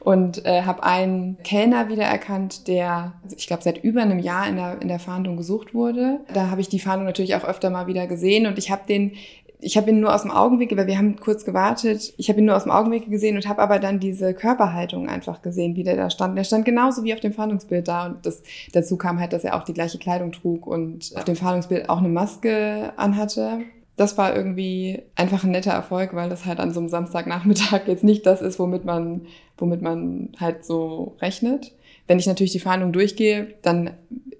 und 0.00 0.44
äh, 0.44 0.62
habe 0.62 0.82
einen 0.82 1.36
Kellner 1.42 1.88
wiedererkannt, 1.88 2.68
der, 2.68 3.12
also 3.22 3.36
ich 3.36 3.46
glaube, 3.46 3.62
seit 3.62 3.82
über 3.84 4.02
einem 4.02 4.18
Jahr 4.18 4.48
in 4.48 4.56
der, 4.56 4.80
in 4.80 4.88
der 4.88 4.98
Fahndung 4.98 5.36
gesucht 5.36 5.74
wurde. 5.74 6.20
Da 6.32 6.50
habe 6.50 6.60
ich 6.60 6.68
die 6.68 6.80
Fahndung 6.80 7.06
natürlich 7.06 7.34
auch 7.34 7.44
öfter 7.44 7.70
mal 7.70 7.86
wieder 7.86 8.06
gesehen 8.06 8.46
und 8.46 8.58
ich 8.58 8.70
habe 8.70 8.86
den 8.88 9.12
ich 9.60 9.76
habe 9.76 9.90
ihn 9.90 10.00
nur 10.00 10.14
aus 10.14 10.22
dem 10.22 10.30
Augenwinkel, 10.30 10.76
weil 10.76 10.86
wir 10.86 10.98
haben 10.98 11.16
kurz 11.16 11.44
gewartet. 11.44 12.12
Ich 12.18 12.28
habe 12.28 12.40
ihn 12.40 12.44
nur 12.44 12.56
aus 12.56 12.64
dem 12.64 12.72
Augenwinkel 12.72 13.10
gesehen 13.10 13.36
und 13.36 13.48
habe 13.48 13.62
aber 13.62 13.78
dann 13.78 14.00
diese 14.00 14.34
Körperhaltung 14.34 15.08
einfach 15.08 15.42
gesehen, 15.42 15.76
wie 15.76 15.82
der 15.82 15.96
da 15.96 16.10
stand. 16.10 16.36
Der 16.36 16.44
stand 16.44 16.64
genauso 16.64 17.04
wie 17.04 17.14
auf 17.14 17.20
dem 17.20 17.32
Fahndungsbild 17.32 17.88
da 17.88 18.06
und 18.06 18.26
das, 18.26 18.42
dazu 18.72 18.96
kam 18.96 19.18
halt, 19.18 19.32
dass 19.32 19.44
er 19.44 19.56
auch 19.56 19.64
die 19.64 19.74
gleiche 19.74 19.98
Kleidung 19.98 20.32
trug 20.32 20.66
und 20.66 21.12
auf 21.16 21.24
dem 21.24 21.36
Fahndungsbild 21.36 21.88
auch 21.88 21.98
eine 21.98 22.08
Maske 22.08 22.92
anhatte. 22.96 23.60
Das 23.96 24.18
war 24.18 24.36
irgendwie 24.36 25.02
einfach 25.14 25.42
ein 25.42 25.52
netter 25.52 25.72
Erfolg, 25.72 26.14
weil 26.14 26.28
das 26.28 26.44
halt 26.44 26.60
an 26.60 26.72
so 26.72 26.80
einem 26.80 26.90
Samstagnachmittag 26.90 27.86
jetzt 27.86 28.04
nicht 28.04 28.26
das 28.26 28.42
ist, 28.42 28.58
womit 28.58 28.84
man, 28.84 29.22
womit 29.56 29.80
man 29.80 30.30
halt 30.38 30.66
so 30.66 31.16
rechnet. 31.20 31.72
Wenn 32.06 32.18
ich 32.18 32.26
natürlich 32.26 32.52
die 32.52 32.60
Fahndung 32.60 32.92
durchgehe, 32.92 33.54
dann 33.62 33.90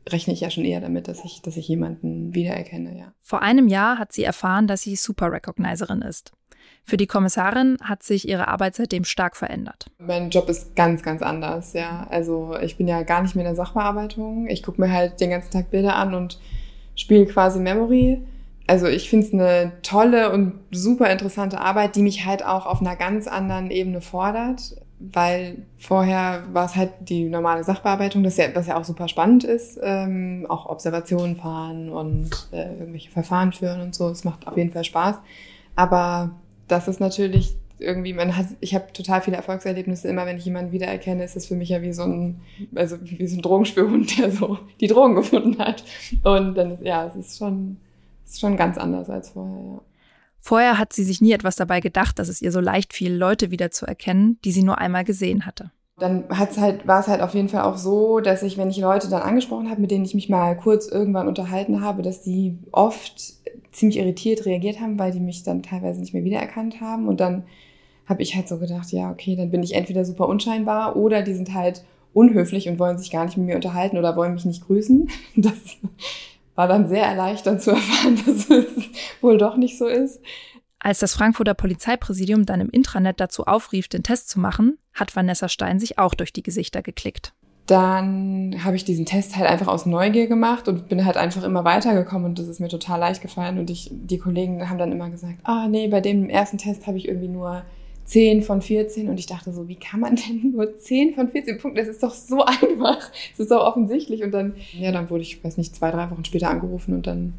rechne 0.09 0.33
ich 0.33 0.41
ja 0.41 0.51
schon 0.51 0.65
eher 0.65 0.81
damit, 0.81 1.09
dass 1.09 1.25
ich, 1.25 1.43
dass 1.43 1.57
ich 1.57 1.69
jemanden 1.69 2.35
wiedererkenne, 2.35 2.97
ja. 2.97 3.13
Vor 3.23 3.43
einem 3.43 3.69
Jahr 3.69 3.99
hat 3.99 4.13
sie 4.13 4.25
erfahren, 4.25 4.67
dass 4.67 4.83
sie 4.83 4.97
Super 4.97 5.33
Recognizerin 5.33 6.03
ist. 6.03 6.33
Für 6.85 6.97
die 6.97 7.09
Kommissarin 7.09 7.77
hat 7.83 8.05
sich 8.05 8.29
ihre 8.29 8.47
Arbeit 8.47 8.77
seitdem 8.77 9.05
stark 9.05 9.37
verändert. 9.37 9.87
Mein 9.99 10.31
Job 10.31 10.49
ist 10.49 10.77
ganz, 10.77 11.03
ganz 11.03 11.21
anders, 11.23 11.73
ja. 11.73 12.07
Also 12.11 12.57
ich 12.63 12.77
bin 12.77 12.87
ja 12.87 13.03
gar 13.03 13.23
nicht 13.23 13.35
mehr 13.35 13.45
in 13.45 13.55
der 13.55 13.57
Sachbearbeitung. 13.57 14.47
Ich 14.49 14.63
gucke 14.63 14.81
mir 14.81 14.93
halt 14.93 15.21
den 15.21 15.31
ganzen 15.31 15.51
Tag 15.51 15.71
Bilder 15.71 15.97
an 15.97 16.15
und 16.15 16.39
spiele 16.95 17.27
quasi 17.27 17.59
Memory. 17.59 18.23
Also 18.69 18.87
ich 18.87 19.11
finde 19.11 19.27
es 19.27 19.33
eine 19.33 19.73
tolle 19.83 20.33
und 20.33 20.61
super 20.71 21.11
interessante 21.11 21.61
Arbeit, 21.61 21.97
die 21.97 22.03
mich 22.03 22.25
halt 22.25 22.45
auch 22.45 22.67
auf 22.67 22.81
einer 22.81 22.97
ganz 22.97 23.27
anderen 23.27 23.71
Ebene 23.71 24.01
fordert 24.01 24.77
weil 24.99 25.59
vorher 25.77 26.45
war 26.53 26.65
es 26.65 26.75
halt 26.75 26.91
die 27.01 27.25
normale 27.25 27.65
Sachbearbeitung, 27.65 28.23
das 28.23 28.37
ja, 28.37 28.47
was 28.55 28.67
ja 28.67 28.79
auch 28.79 28.85
super 28.85 29.09
spannend 29.09 29.45
ist, 29.45 29.79
ähm, 29.83 30.47
auch 30.49 30.67
Observationen 30.67 31.37
fahren 31.37 31.91
und 31.91 32.31
äh, 32.53 32.73
irgendwelche 32.79 33.11
Verfahren 33.11 33.53
führen 33.53 33.81
und 33.83 33.95
so. 33.95 34.09
Es 34.09 34.25
macht 34.25 34.47
auf 34.47 34.57
jeden 34.57 34.73
Fall 34.73 34.85
Spaß. 34.85 35.17
Aber 35.75 36.31
das 36.69 36.89
ist 36.89 37.01
natürlich 37.01 37.57
irgendwie, 37.79 38.15
man 38.15 38.37
hat, 38.37 38.47
ich 38.61 38.75
habe 38.75 38.93
total 38.93 39.21
viele 39.21 39.37
Erfolgserlebnisse. 39.37 40.09
Immer 40.09 40.25
wenn 40.25 40.39
ich 40.39 40.47
jemanden 40.47 40.73
wiedererkenne, 40.73 41.23
ist 41.25 41.37
es 41.37 41.47
für 41.47 41.57
mich 41.57 41.69
ja 41.69 41.83
wie 41.83 41.93
so 41.93 42.05
ein, 42.05 42.41
also 42.75 42.97
wie 43.03 43.27
so 43.27 43.37
ein 43.37 43.43
Drogenspürhund, 43.43 44.19
der 44.19 44.31
so 44.31 44.59
die 44.81 44.87
Drogen 44.87 45.15
gefunden 45.15 45.59
hat. 45.59 45.85
Und 46.25 46.55
dann, 46.55 46.79
ja, 46.83 47.07
es 47.07 47.17
ist 47.17 47.39
schon, 47.39 47.77
es 48.25 48.33
ist 48.33 48.41
schon 48.41 48.57
ganz 48.57 48.79
anders 48.79 49.11
als 49.11 49.31
vorher, 49.31 49.63
ja. 49.63 49.81
Vorher 50.47 50.79
hat 50.79 50.93
sie 50.93 51.03
sich 51.03 51.21
nie 51.21 51.33
etwas 51.33 51.57
dabei 51.57 51.81
gedacht, 51.81 52.21
dass 52.21 52.29
es 52.29 52.41
ihr 52.41 52.53
so 52.53 52.61
leicht 52.61 52.93
fiel, 52.93 53.13
Leute 53.13 53.51
wieder 53.51 53.73
zu 53.73 53.85
erkennen, 53.85 54.39
die 54.45 54.53
sie 54.53 54.63
nur 54.63 54.79
einmal 54.79 55.03
gesehen 55.03 55.45
hatte. 55.45 55.73
Dann 55.99 56.23
hat's 56.29 56.57
halt, 56.57 56.87
war 56.87 57.01
es 57.01 57.09
halt 57.09 57.21
auf 57.21 57.35
jeden 57.35 57.49
Fall 57.49 57.63
auch 57.63 57.77
so, 57.77 58.21
dass 58.21 58.45
ich, 58.45 58.57
wenn 58.57 58.71
ich 58.71 58.79
Leute 58.79 59.11
dann 59.11 59.23
angesprochen 59.23 59.69
habe, 59.69 59.81
mit 59.81 59.91
denen 59.91 60.05
ich 60.05 60.15
mich 60.15 60.29
mal 60.29 60.57
kurz 60.57 60.87
irgendwann 60.87 61.27
unterhalten 61.27 61.81
habe, 61.81 62.03
dass 62.03 62.23
die 62.23 62.61
oft 62.71 63.35
ziemlich 63.73 63.99
irritiert 63.99 64.47
reagiert 64.47 64.79
haben, 64.79 65.01
weil 65.01 65.11
die 65.11 65.19
mich 65.19 65.43
dann 65.43 65.65
teilweise 65.65 65.99
nicht 65.99 66.15
mehr 66.15 66.23
wiedererkannt 66.23 66.81
haben. 66.81 67.09
Und 67.09 67.19
dann 67.19 67.43
habe 68.07 68.23
ich 68.23 68.37
halt 68.37 68.47
so 68.47 68.59
gedacht, 68.59 68.93
ja, 68.93 69.11
okay, 69.11 69.35
dann 69.35 69.51
bin 69.51 69.65
ich 69.65 69.75
entweder 69.75 70.05
super 70.05 70.29
unscheinbar 70.29 70.95
oder 70.95 71.23
die 71.23 71.35
sind 71.35 71.55
halt 71.55 71.83
unhöflich 72.13 72.69
und 72.69 72.79
wollen 72.79 72.99
sich 72.99 73.11
gar 73.11 73.25
nicht 73.25 73.37
mit 73.37 73.47
mir 73.47 73.57
unterhalten 73.57 73.99
oder 73.99 74.15
wollen 74.15 74.35
mich 74.35 74.45
nicht 74.45 74.65
grüßen. 74.65 75.11
Das 75.35 75.55
war 76.57 76.67
dann 76.67 76.89
sehr 76.89 77.05
erleichternd 77.05 77.63
zu 77.63 77.71
erfahren, 77.71 78.21
dass 78.27 78.51
es 78.51 78.67
wohl 79.21 79.39
doch 79.39 79.57
nicht 79.57 79.79
so 79.79 79.87
ist. 79.87 80.21
Als 80.81 80.99
das 80.99 81.15
Frankfurter 81.15 81.55
Polizeipräsidium 81.55 82.45
dann 82.47 82.61
im 82.61 82.71
Intranet 82.71 83.21
dazu 83.21 83.45
aufrief, 83.45 83.89
den 83.89 84.03
Test 84.03 84.29
zu 84.29 84.41
machen, 84.41 84.79
hat 84.95 85.15
Vanessa 85.15 85.49
Stein 85.49 85.79
sich 85.79 85.99
auch 85.99 86.15
durch 86.15 86.33
die 86.33 86.43
Gesichter 86.43 86.83
geklickt. 86.83 87.33
Dann 87.67 88.61
habe 88.63 88.77
ich 88.77 88.85
diesen 88.85 89.07
Test 89.07 89.37
halt 89.37 89.49
einfach 89.49 89.67
aus 89.67 89.87
Neugier 89.87 90.29
gemacht 90.29 90.69
und 90.69 90.89
bin 90.89 91.05
halt 91.05 91.17
einfach 91.17 91.43
immer 91.43 91.65
weitergekommen 91.65 92.27
und 92.27 92.39
das 92.39 92.47
ist 92.47 92.61
mir 92.61 92.69
total 92.69 93.01
leicht 93.01 93.21
gefallen 93.21 93.59
und 93.59 93.71
ich, 93.71 93.91
die 93.93 94.19
Kollegen 94.19 94.71
haben 94.71 94.79
dann 94.79 94.93
immer 94.93 95.11
gesagt, 95.11 95.39
ah 95.43 95.67
nee, 95.67 95.89
bei 95.89 96.01
dem 96.01 96.31
ersten 96.31 96.59
Test 96.59 96.87
habe 96.87 96.99
ich 96.99 97.09
irgendwie 97.09 97.29
nur 97.29 97.65
10 98.07 98.43
von 98.43 98.63
14 98.63 99.09
und 99.09 99.19
ich 99.19 99.27
dachte 99.27 99.53
so, 99.53 99.69
wie 99.69 99.77
kann 99.77 100.01
man 100.01 100.17
denn 100.17 100.53
nur 100.53 100.79
10 100.79 101.15
von 101.15 101.29
14 101.29 101.59
Punkten? 101.59 101.79
Das 101.79 101.89
ist 101.89 102.03
doch 102.03 102.15
so 102.15 102.43
einfach. 102.45 102.99
Das 103.31 103.41
ist 103.41 103.51
doch 103.51 103.67
offensichtlich. 103.67 104.23
Und 104.23 104.33
dann, 104.33 104.55
ja, 104.73 104.93
dann 104.93 105.11
wurde 105.11 105.23
ich, 105.23 105.43
weiß 105.45 105.57
nicht, 105.59 105.75
zwei, 105.75 105.91
drei 105.91 106.11
Wochen 106.11 106.25
später 106.25 106.49
angerufen 106.49 106.95
und 106.95 107.07
dann 107.07 107.35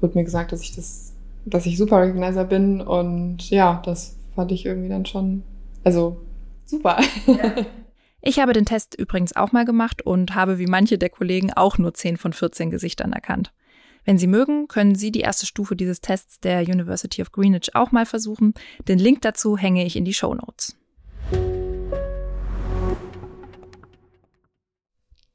wurde 0.00 0.18
mir 0.18 0.24
gesagt, 0.24 0.52
dass 0.52 0.60
ich 0.62 0.74
das, 0.74 1.14
dass 1.46 1.66
ich 1.66 1.78
Super 1.78 2.02
Recognizer 2.02 2.44
bin 2.44 2.80
und 2.80 3.48
ja, 3.50 3.80
das 3.84 4.16
fand 4.34 4.52
ich 4.52 4.66
irgendwie 4.66 4.88
dann 4.88 5.06
schon, 5.06 5.42
also 5.84 6.18
super. 6.66 6.98
Ja. 7.26 7.54
Ich 8.20 8.40
habe 8.40 8.52
den 8.52 8.64
Test 8.64 8.96
übrigens 8.96 9.36
auch 9.36 9.52
mal 9.52 9.64
gemacht 9.64 10.02
und 10.04 10.34
habe 10.34 10.58
wie 10.58 10.66
manche 10.66 10.98
der 10.98 11.08
Kollegen 11.08 11.52
auch 11.52 11.78
nur 11.78 11.94
10 11.94 12.16
von 12.16 12.32
14 12.32 12.68
Gesichtern 12.68 13.12
erkannt. 13.12 13.52
Wenn 14.08 14.16
Sie 14.16 14.26
mögen, 14.26 14.68
können 14.68 14.94
Sie 14.94 15.12
die 15.12 15.20
erste 15.20 15.44
Stufe 15.44 15.76
dieses 15.76 16.00
Tests 16.00 16.40
der 16.40 16.62
University 16.62 17.20
of 17.20 17.30
Greenwich 17.30 17.74
auch 17.74 17.92
mal 17.92 18.06
versuchen. 18.06 18.54
Den 18.88 18.98
Link 18.98 19.20
dazu 19.20 19.58
hänge 19.58 19.84
ich 19.84 19.96
in 19.96 20.06
die 20.06 20.14
Show 20.14 20.32
Notes. 20.32 20.78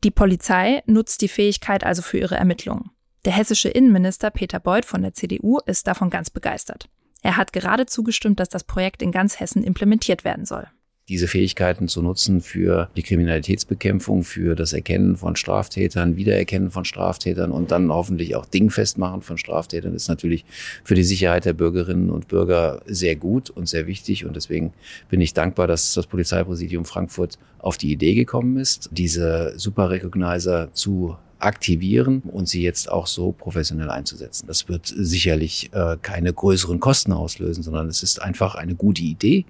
Die 0.03 0.09
Polizei 0.09 0.81
nutzt 0.87 1.21
die 1.21 1.27
Fähigkeit 1.27 1.83
also 1.83 2.01
für 2.01 2.17
ihre 2.17 2.33
Ermittlungen. 2.33 2.89
Der 3.25 3.33
hessische 3.33 3.69
Innenminister 3.69 4.31
Peter 4.31 4.59
Beuth 4.59 4.85
von 4.85 5.03
der 5.03 5.13
CDU 5.13 5.59
ist 5.67 5.85
davon 5.85 6.09
ganz 6.09 6.31
begeistert. 6.31 6.89
Er 7.21 7.37
hat 7.37 7.53
gerade 7.53 7.85
zugestimmt, 7.85 8.39
dass 8.39 8.49
das 8.49 8.63
Projekt 8.63 9.03
in 9.03 9.11
ganz 9.11 9.39
Hessen 9.39 9.63
implementiert 9.63 10.23
werden 10.23 10.45
soll 10.45 10.67
diese 11.09 11.27
Fähigkeiten 11.27 11.89
zu 11.89 12.01
nutzen 12.01 12.39
für 12.39 12.89
die 12.95 13.03
Kriminalitätsbekämpfung, 13.03 14.23
für 14.23 14.55
das 14.55 14.71
Erkennen 14.71 15.17
von 15.17 15.35
Straftätern, 15.35 16.15
Wiedererkennen 16.15 16.71
von 16.71 16.85
Straftätern 16.85 17.51
und 17.51 17.71
dann 17.71 17.91
hoffentlich 17.91 18.35
auch 18.35 18.45
Dingfest 18.45 18.97
machen 18.97 19.21
von 19.21 19.37
Straftätern 19.37 19.93
ist 19.93 20.07
natürlich 20.07 20.45
für 20.83 20.95
die 20.95 21.03
Sicherheit 21.03 21.43
der 21.43 21.53
Bürgerinnen 21.53 22.09
und 22.09 22.29
Bürger 22.29 22.81
sehr 22.85 23.17
gut 23.17 23.49
und 23.49 23.67
sehr 23.67 23.85
wichtig. 23.85 24.25
Und 24.25 24.35
deswegen 24.35 24.73
bin 25.09 25.19
ich 25.19 25.33
dankbar, 25.33 25.67
dass 25.67 25.93
das 25.93 26.07
Polizeipräsidium 26.07 26.85
Frankfurt 26.85 27.37
auf 27.59 27.77
die 27.77 27.91
Idee 27.91 28.13
gekommen 28.13 28.57
ist, 28.57 28.89
diese 28.93 29.53
Super 29.57 29.89
Recognizer 29.89 30.69
zu 30.73 31.17
aktivieren 31.39 32.21
und 32.21 32.47
sie 32.47 32.61
jetzt 32.61 32.89
auch 32.89 33.07
so 33.07 33.33
professionell 33.33 33.89
einzusetzen. 33.89 34.47
Das 34.47 34.69
wird 34.69 34.85
sicherlich 34.95 35.69
äh, 35.73 35.97
keine 36.01 36.31
größeren 36.31 36.79
Kosten 36.79 37.11
auslösen, 37.11 37.63
sondern 37.63 37.89
es 37.89 38.01
ist 38.01 38.21
einfach 38.21 38.55
eine 38.55 38.75
gute 38.75 39.01
Idee 39.01 39.45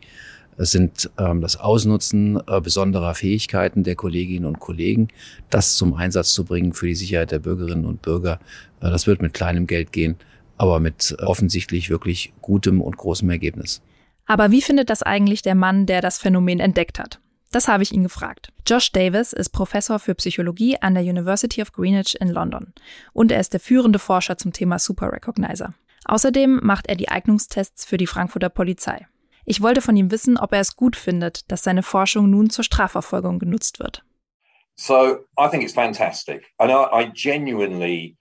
es 0.57 0.72
sind 0.72 1.10
ähm, 1.17 1.41
das 1.41 1.57
Ausnutzen 1.57 2.39
äh, 2.48 2.62
besonderer 2.62 3.15
Fähigkeiten 3.15 3.83
der 3.83 3.95
Kolleginnen 3.95 4.45
und 4.45 4.60
Kollegen, 4.60 5.07
das 5.50 5.75
zum 5.75 5.93
Einsatz 5.93 6.33
zu 6.33 6.45
bringen 6.45 6.74
für 6.74 6.88
die 6.88 6.95
Sicherheit 6.95 7.31
der 7.31 7.39
Bürgerinnen 7.39 7.86
und 7.86 8.01
Bürger. 8.01 8.39
Äh, 8.81 8.89
das 8.89 9.07
wird 9.07 9.22
mit 9.22 9.33
kleinem 9.33 9.67
Geld 9.67 9.91
gehen, 9.91 10.15
aber 10.57 10.79
mit 10.79 11.15
äh, 11.17 11.24
offensichtlich 11.24 11.89
wirklich 11.89 12.33
gutem 12.41 12.81
und 12.81 12.98
großem 12.98 13.29
Ergebnis. 13.29 13.81
Aber 14.25 14.51
wie 14.51 14.62
findet 14.62 14.89
das 14.89 15.03
eigentlich 15.03 15.41
der 15.41 15.55
Mann, 15.55 15.86
der 15.86 16.01
das 16.01 16.17
Phänomen 16.17 16.60
entdeckt 16.60 17.00
hat? 17.00 17.19
Das 17.51 17.67
habe 17.67 17.83
ich 17.83 17.91
ihn 17.91 18.03
gefragt. 18.03 18.51
Josh 18.65 18.91
Davis 18.91 19.31
ist 19.31 19.50
Professor 19.50 20.00
für 20.00 20.15
Psychologie 20.15 20.77
an 20.81 20.95
der 20.95 21.03
University 21.03 21.62
of 21.62 21.72
Greenwich 21.72 22.19
in 22.19 22.29
London 22.29 22.74
und 23.13 23.31
er 23.31 23.39
ist 23.39 23.53
der 23.53 23.60
führende 23.60 24.00
Forscher 24.00 24.38
zum 24.38 24.53
Thema 24.53 24.79
Super 24.79 25.12
Recognizer. 25.12 25.74
Außerdem 26.05 26.62
macht 26.63 26.88
er 26.88 26.95
die 26.95 27.10
Eignungstests 27.10 27.86
für 27.86 27.98
die 27.98 28.07
Frankfurter 28.07 28.50
Polizei. 28.50 29.05
Ich 29.46 29.62
wollte 29.62 29.82
von 29.82 29.96
ihm 29.96 30.12
wissen, 30.12 30.38
ob 30.38 30.54
er 30.54 30.60
es 30.60 30.76
gut 30.76 30.96
findet, 30.96 31.52
dass 31.52 31.64
seine 31.64 31.84
Forschung 31.84 32.30
nun 32.30 32.50
zur 32.50 32.64
Strafverfolgung 32.64 33.40
genutzt 33.40 33.80
wird. 33.80 34.04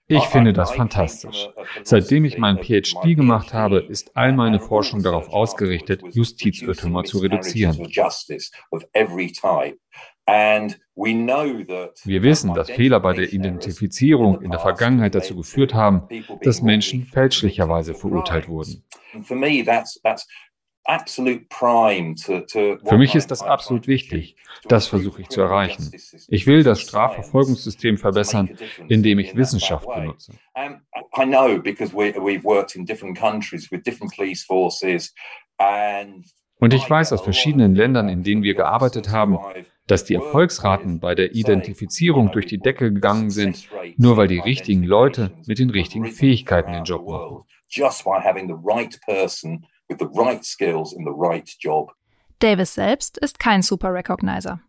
Ich 0.07 0.25
finde 0.25 0.53
das 0.53 0.71
fantastisch. 0.71 1.49
Seitdem 1.83 2.25
ich 2.25 2.37
meinen 2.37 2.59
PhD 2.59 3.15
gemacht 3.15 3.53
habe, 3.53 3.79
ist 3.79 4.15
all 4.15 4.33
meine 4.33 4.59
Forschung 4.59 5.01
darauf 5.01 5.29
ausgerichtet, 5.29 6.03
Justizirrtümer 6.11 7.05
zu 7.05 7.17
reduzieren. 7.19 7.87
Wir 12.05 12.23
wissen, 12.23 12.53
dass 12.53 12.69
Fehler 12.69 12.99
bei 12.99 13.13
der 13.13 13.33
Identifizierung 13.33 14.41
in 14.41 14.51
der 14.51 14.59
Vergangenheit 14.59 15.15
dazu 15.15 15.35
geführt 15.35 15.73
haben, 15.73 16.07
dass 16.43 16.61
Menschen 16.61 17.05
fälschlicherweise 17.05 17.93
verurteilt 17.95 18.47
wurden. 18.47 18.85
Für 22.85 22.97
mich 22.97 23.15
ist 23.15 23.31
das 23.31 23.41
absolut 23.41 23.87
wichtig. 23.87 24.35
Das 24.67 24.87
versuche 24.87 25.21
ich 25.21 25.29
zu 25.29 25.41
erreichen. 25.41 25.91
Ich 26.27 26.45
will 26.45 26.63
das 26.63 26.81
Strafverfolgungssystem 26.81 27.97
verbessern, 27.97 28.57
indem 28.89 29.19
ich 29.19 29.35
Wissenschaft 29.35 29.87
benutze. 29.87 30.33
Und 36.59 36.73
ich 36.73 36.89
weiß 36.89 37.13
aus 37.13 37.21
verschiedenen 37.21 37.75
Ländern, 37.75 38.09
in 38.09 38.23
denen 38.23 38.43
wir 38.43 38.53
gearbeitet 38.53 39.09
haben, 39.09 39.37
dass 39.87 40.05
die 40.05 40.15
Erfolgsraten 40.15 40.99
bei 40.99 41.13
der 41.13 41.35
Identifizierung 41.35 42.31
durch 42.31 42.45
die 42.45 42.57
Decke 42.57 42.91
gegangen 42.91 43.29
sind, 43.29 43.67
nur 43.97 44.15
weil 44.15 44.27
die 44.27 44.39
richtigen 44.39 44.83
Leute 44.83 45.31
mit 45.45 45.59
den 45.59 45.69
richtigen 45.69 46.05
Fähigkeiten 46.05 46.71
den 46.71 46.83
Job 46.85 47.07
machen 47.07 47.43
with 49.93 50.07
the 50.09 50.19
right 50.19 50.43
skills 50.43 50.93
in 50.93 51.05
the 51.05 51.13
right 51.15 51.49
job. 51.59 51.93
Davis 52.39 52.73
selbst 52.73 53.17
ist 53.17 53.39
kein 53.39 53.61
Super 53.61 53.93
Recognizer. 53.93 54.59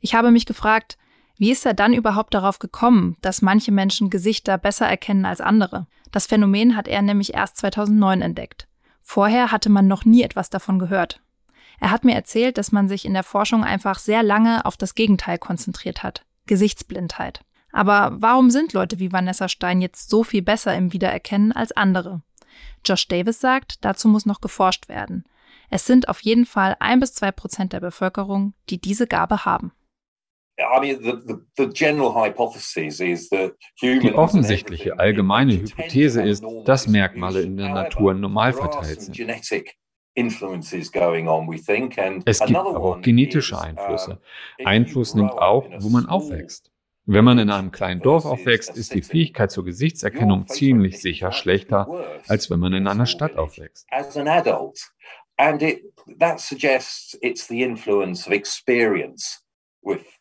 Ich 0.00 0.14
habe 0.14 0.30
mich 0.30 0.46
gefragt, 0.46 0.98
wie 1.38 1.50
ist 1.50 1.64
er 1.64 1.74
dann 1.74 1.94
überhaupt 1.94 2.34
darauf 2.34 2.58
gekommen, 2.58 3.16
dass 3.20 3.42
manche 3.42 3.72
Menschen 3.72 4.10
Gesichter 4.10 4.58
besser 4.58 4.86
erkennen 4.86 5.24
als 5.24 5.40
andere? 5.40 5.86
Das 6.10 6.26
Phänomen 6.26 6.76
hat 6.76 6.88
er 6.88 7.02
nämlich 7.02 7.34
erst 7.34 7.56
2009 7.56 8.20
entdeckt. 8.20 8.68
Vorher 9.00 9.50
hatte 9.50 9.70
man 9.70 9.88
noch 9.88 10.04
nie 10.04 10.22
etwas 10.22 10.50
davon 10.50 10.78
gehört. 10.78 11.20
Er 11.80 11.90
hat 11.90 12.04
mir 12.04 12.14
erzählt, 12.14 12.58
dass 12.58 12.70
man 12.70 12.88
sich 12.88 13.04
in 13.04 13.14
der 13.14 13.24
Forschung 13.24 13.64
einfach 13.64 13.98
sehr 13.98 14.22
lange 14.22 14.64
auf 14.64 14.76
das 14.76 14.94
Gegenteil 14.94 15.38
konzentriert 15.38 16.02
hat. 16.02 16.24
Gesichtsblindheit. 16.46 17.40
Aber 17.72 18.12
warum 18.20 18.50
sind 18.50 18.72
Leute 18.72 18.98
wie 18.98 19.12
Vanessa 19.12 19.48
Stein 19.48 19.80
jetzt 19.80 20.10
so 20.10 20.22
viel 20.22 20.42
besser 20.42 20.76
im 20.76 20.92
Wiedererkennen 20.92 21.52
als 21.52 21.72
andere? 21.72 22.22
Josh 22.84 23.08
Davis 23.08 23.40
sagt, 23.40 23.84
dazu 23.84 24.08
muss 24.08 24.26
noch 24.26 24.40
geforscht 24.40 24.88
werden. 24.88 25.24
Es 25.70 25.86
sind 25.86 26.08
auf 26.08 26.20
jeden 26.20 26.44
Fall 26.44 26.76
ein 26.80 27.00
bis 27.00 27.14
zwei 27.14 27.32
Prozent 27.32 27.72
der 27.72 27.80
Bevölkerung, 27.80 28.54
die 28.68 28.80
diese 28.80 29.06
Gabe 29.06 29.44
haben. 29.44 29.72
Die 33.82 34.12
offensichtliche 34.14 34.98
allgemeine 34.98 35.54
Hypothese 35.54 36.22
ist, 36.22 36.44
dass 36.64 36.86
Merkmale 36.86 37.42
in 37.42 37.56
der 37.56 37.70
Natur 37.70 38.14
normal 38.14 38.52
verteilt 38.52 39.00
sind. 39.00 39.18
Es 42.26 42.40
gibt 42.40 42.58
aber 42.58 42.76
auch 42.76 43.00
genetische 43.00 43.58
Einflüsse. 43.60 44.20
Einfluss 44.64 45.14
nimmt 45.14 45.32
auch, 45.32 45.66
wo 45.78 45.88
man 45.88 46.06
aufwächst. 46.06 46.71
Wenn 47.04 47.24
man 47.24 47.38
in 47.38 47.50
einem 47.50 47.72
kleinen 47.72 48.00
Dorf 48.00 48.24
aufwächst, 48.24 48.76
ist 48.76 48.94
die 48.94 49.02
Fähigkeit 49.02 49.50
zur 49.50 49.64
Gesichtserkennung 49.64 50.46
ziemlich 50.46 51.00
sicher 51.00 51.32
schlechter, 51.32 51.88
als 52.28 52.48
wenn 52.48 52.60
man 52.60 52.72
in 52.72 52.86
einer 52.86 53.06
Stadt 53.06 53.36
aufwächst. 53.36 53.86
that 56.18 56.40
suggests 56.40 57.16
it's 57.22 57.46
the 57.48 57.62
influence 57.62 58.26
of 58.26 58.32
experience 58.32 59.41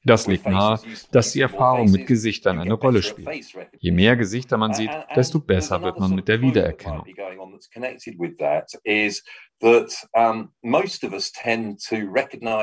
das 0.03 0.27
liegt 0.27 0.47
nahe, 0.47 0.79
dass 1.11 1.31
die 1.31 1.41
Erfahrung 1.41 1.91
mit 1.91 2.07
Gesichtern 2.07 2.59
eine 2.59 2.73
Rolle 2.73 3.03
spielt. 3.03 3.29
Je 3.79 3.91
mehr 3.91 4.15
Gesichter 4.15 4.57
man 4.57 4.73
sieht, 4.73 4.91
desto 5.15 5.39
besser 5.39 5.81
wird 5.83 5.99
man 5.99 6.15
mit 6.15 6.27
der 6.27 6.41
Wiedererkennung. 6.41 7.05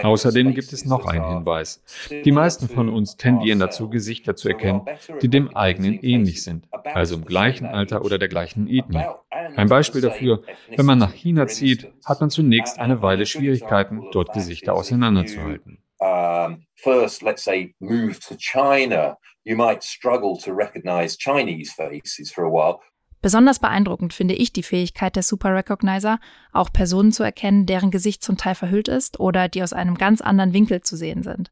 Außerdem 0.03 0.55
gibt 0.55 0.73
es 0.73 0.85
noch 0.85 1.07
einen 1.07 1.29
Hinweis. 1.29 1.83
Die 2.11 2.33
meisten 2.33 2.69
von 2.69 2.89
uns 2.89 3.17
tendieren 3.17 3.61
dazu, 3.61 3.89
Gesichter 3.89 4.35
zu 4.35 4.49
erkennen, 4.49 4.83
die 5.23 5.29
dem 5.29 5.55
eigenen 5.55 6.03
ähnlich 6.03 6.43
sind, 6.43 6.67
also 6.83 7.15
im 7.15 7.25
gleichen 7.25 7.67
Alter 7.67 8.05
oder 8.05 8.19
der 8.19 8.27
gleichen 8.29 8.67
Ethnie. 8.67 9.05
Ein 9.31 9.69
Beispiel 9.69 10.01
dafür, 10.01 10.43
wenn 10.75 10.87
man 10.87 10.99
nach 10.99 11.13
China 11.13 11.47
zieht, 11.47 11.87
hat 12.05 12.21
man 12.21 12.31
zunächst 12.31 12.81
eine 12.81 13.01
Weile 13.01 13.27
Schwierigkeiten, 13.27 14.03
dort 14.11 14.33
Gesichter 14.33 14.75
auseinanderzuhalten 14.75 15.79
um, 16.09 16.67
first, 16.77 17.23
let's 17.23 17.45
say, 17.45 17.75
move 17.81 18.21
to 18.21 18.37
China, 18.37 19.17
you 19.45 19.57
might 19.57 19.83
struggle 19.83 20.37
to 20.39 20.53
recognize 20.53 21.17
Chinese 21.17 21.73
faces 21.73 22.31
for 22.31 22.45
a 22.45 22.51
while. 22.51 22.81
Besonders 23.21 23.59
beeindruckend 23.59 24.15
finde 24.15 24.35
ich 24.35 24.53
die 24.53 24.63
Fähigkeit 24.63 25.17
der 25.17 25.25
Super 25.25 25.53
Recognizer, 25.53 26.21
auch 26.53 26.73
Personen 26.73 27.11
zu 27.11 27.25
erkennen, 27.25 27.67
deren 27.67 27.91
Gesicht 27.91 28.23
zum 28.23 28.37
Teil 28.37 28.55
verhüllt 28.55 28.87
ist 28.87 29.19
oder 29.19 29.49
die 29.49 29.63
aus 29.63 29.73
einem 29.73 29.97
ganz 29.97 30.21
anderen 30.21 30.53
Winkel 30.53 30.83
zu 30.83 30.97
sehen 30.97 31.25
sind. 31.25 31.51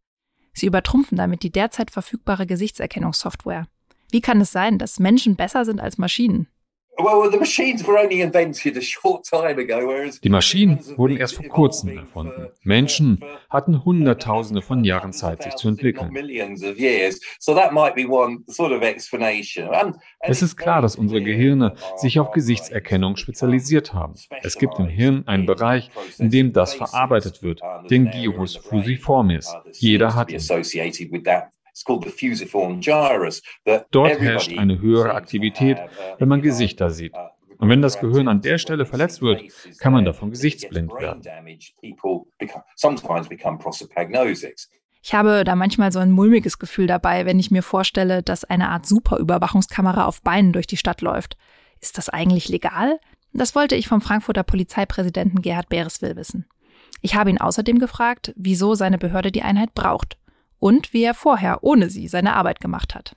Sie 0.52 0.66
übertrumpfen 0.66 1.18
damit 1.18 1.42
die 1.42 1.50
derzeit 1.50 1.90
verfügbare 1.90 2.46
Gesichtserkennungssoftware. 2.46 3.66
Wie 4.10 4.20
kann 4.20 4.40
es 4.40 4.52
sein, 4.52 4.78
dass 4.78 5.00
Menschen 5.00 5.34
besser 5.34 5.64
sind 5.64 5.80
als 5.80 5.98
Maschinen? 5.98 6.48
Die 10.22 10.28
Maschinen 10.28 10.78
wurden 10.96 11.16
erst 11.16 11.34
vor 11.34 11.46
kurzem 11.46 11.98
erfunden. 11.98 12.48
Menschen 12.62 13.22
hatten 13.50 13.84
Hunderttausende 13.84 14.62
von 14.62 14.82
Jahren 14.84 15.12
Zeit, 15.12 15.42
sich 15.42 15.54
zu 15.56 15.68
entwickeln. 15.68 16.10
Es 20.20 20.42
ist 20.42 20.56
klar, 20.56 20.82
dass 20.82 20.96
unsere 20.96 21.22
Gehirne 21.22 21.74
sich 21.96 22.18
auf 22.18 22.30
Gesichtserkennung 22.32 23.16
spezialisiert 23.16 23.92
haben. 23.92 24.14
Es 24.42 24.56
gibt 24.56 24.78
im 24.78 24.88
Hirn 24.88 25.24
einen 25.26 25.46
Bereich, 25.46 25.90
in 26.18 26.30
dem 26.30 26.52
das 26.52 26.74
verarbeitet 26.74 27.42
wird, 27.42 27.60
den 27.90 28.10
Gyrus 28.10 28.56
fusiformis. 28.56 29.54
Jeder 29.72 30.14
hat 30.14 30.30
ihn. 30.30 30.40
Dort 33.90 34.20
herrscht 34.20 34.58
eine 34.58 34.80
höhere 34.80 35.14
Aktivität, 35.14 35.78
wenn 36.18 36.28
man 36.28 36.40
Gesichter 36.40 36.90
sieht. 36.90 37.12
Und 37.58 37.68
wenn 37.68 37.82
das 37.82 38.00
Gehirn 38.00 38.28
an 38.28 38.40
der 38.40 38.58
Stelle 38.58 38.86
verletzt 38.86 39.20
wird, 39.22 39.42
kann 39.78 39.92
man 39.92 40.04
davon 40.04 40.30
gesichtsblind 40.30 40.92
werden. 40.92 41.22
Ich 45.02 45.14
habe 45.14 45.44
da 45.44 45.54
manchmal 45.54 45.92
so 45.92 45.98
ein 45.98 46.10
mulmiges 46.10 46.58
Gefühl 46.58 46.86
dabei, 46.86 47.26
wenn 47.26 47.38
ich 47.38 47.50
mir 47.50 47.62
vorstelle, 47.62 48.22
dass 48.22 48.44
eine 48.44 48.70
Art 48.70 48.86
Superüberwachungskamera 48.86 50.06
auf 50.06 50.22
Beinen 50.22 50.52
durch 50.52 50.66
die 50.66 50.76
Stadt 50.76 51.00
läuft. 51.00 51.36
Ist 51.80 51.98
das 51.98 52.08
eigentlich 52.08 52.48
legal? 52.48 52.98
Das 53.32 53.54
wollte 53.54 53.76
ich 53.76 53.86
vom 53.86 54.00
Frankfurter 54.00 54.42
Polizeipräsidenten 54.42 55.42
Gerhard 55.42 55.68
Bereswil 55.68 56.16
wissen. 56.16 56.46
Ich 57.02 57.14
habe 57.14 57.30
ihn 57.30 57.38
außerdem 57.38 57.78
gefragt, 57.78 58.32
wieso 58.34 58.74
seine 58.74 58.98
Behörde 58.98 59.30
die 59.30 59.42
Einheit 59.42 59.74
braucht 59.74 60.16
und 60.58 60.92
wie 60.92 61.04
er 61.04 61.14
vorher 61.14 61.62
ohne 61.62 61.90
sie 61.90 62.08
seine 62.08 62.34
Arbeit 62.34 62.60
gemacht 62.60 62.94
hat. 62.94 63.16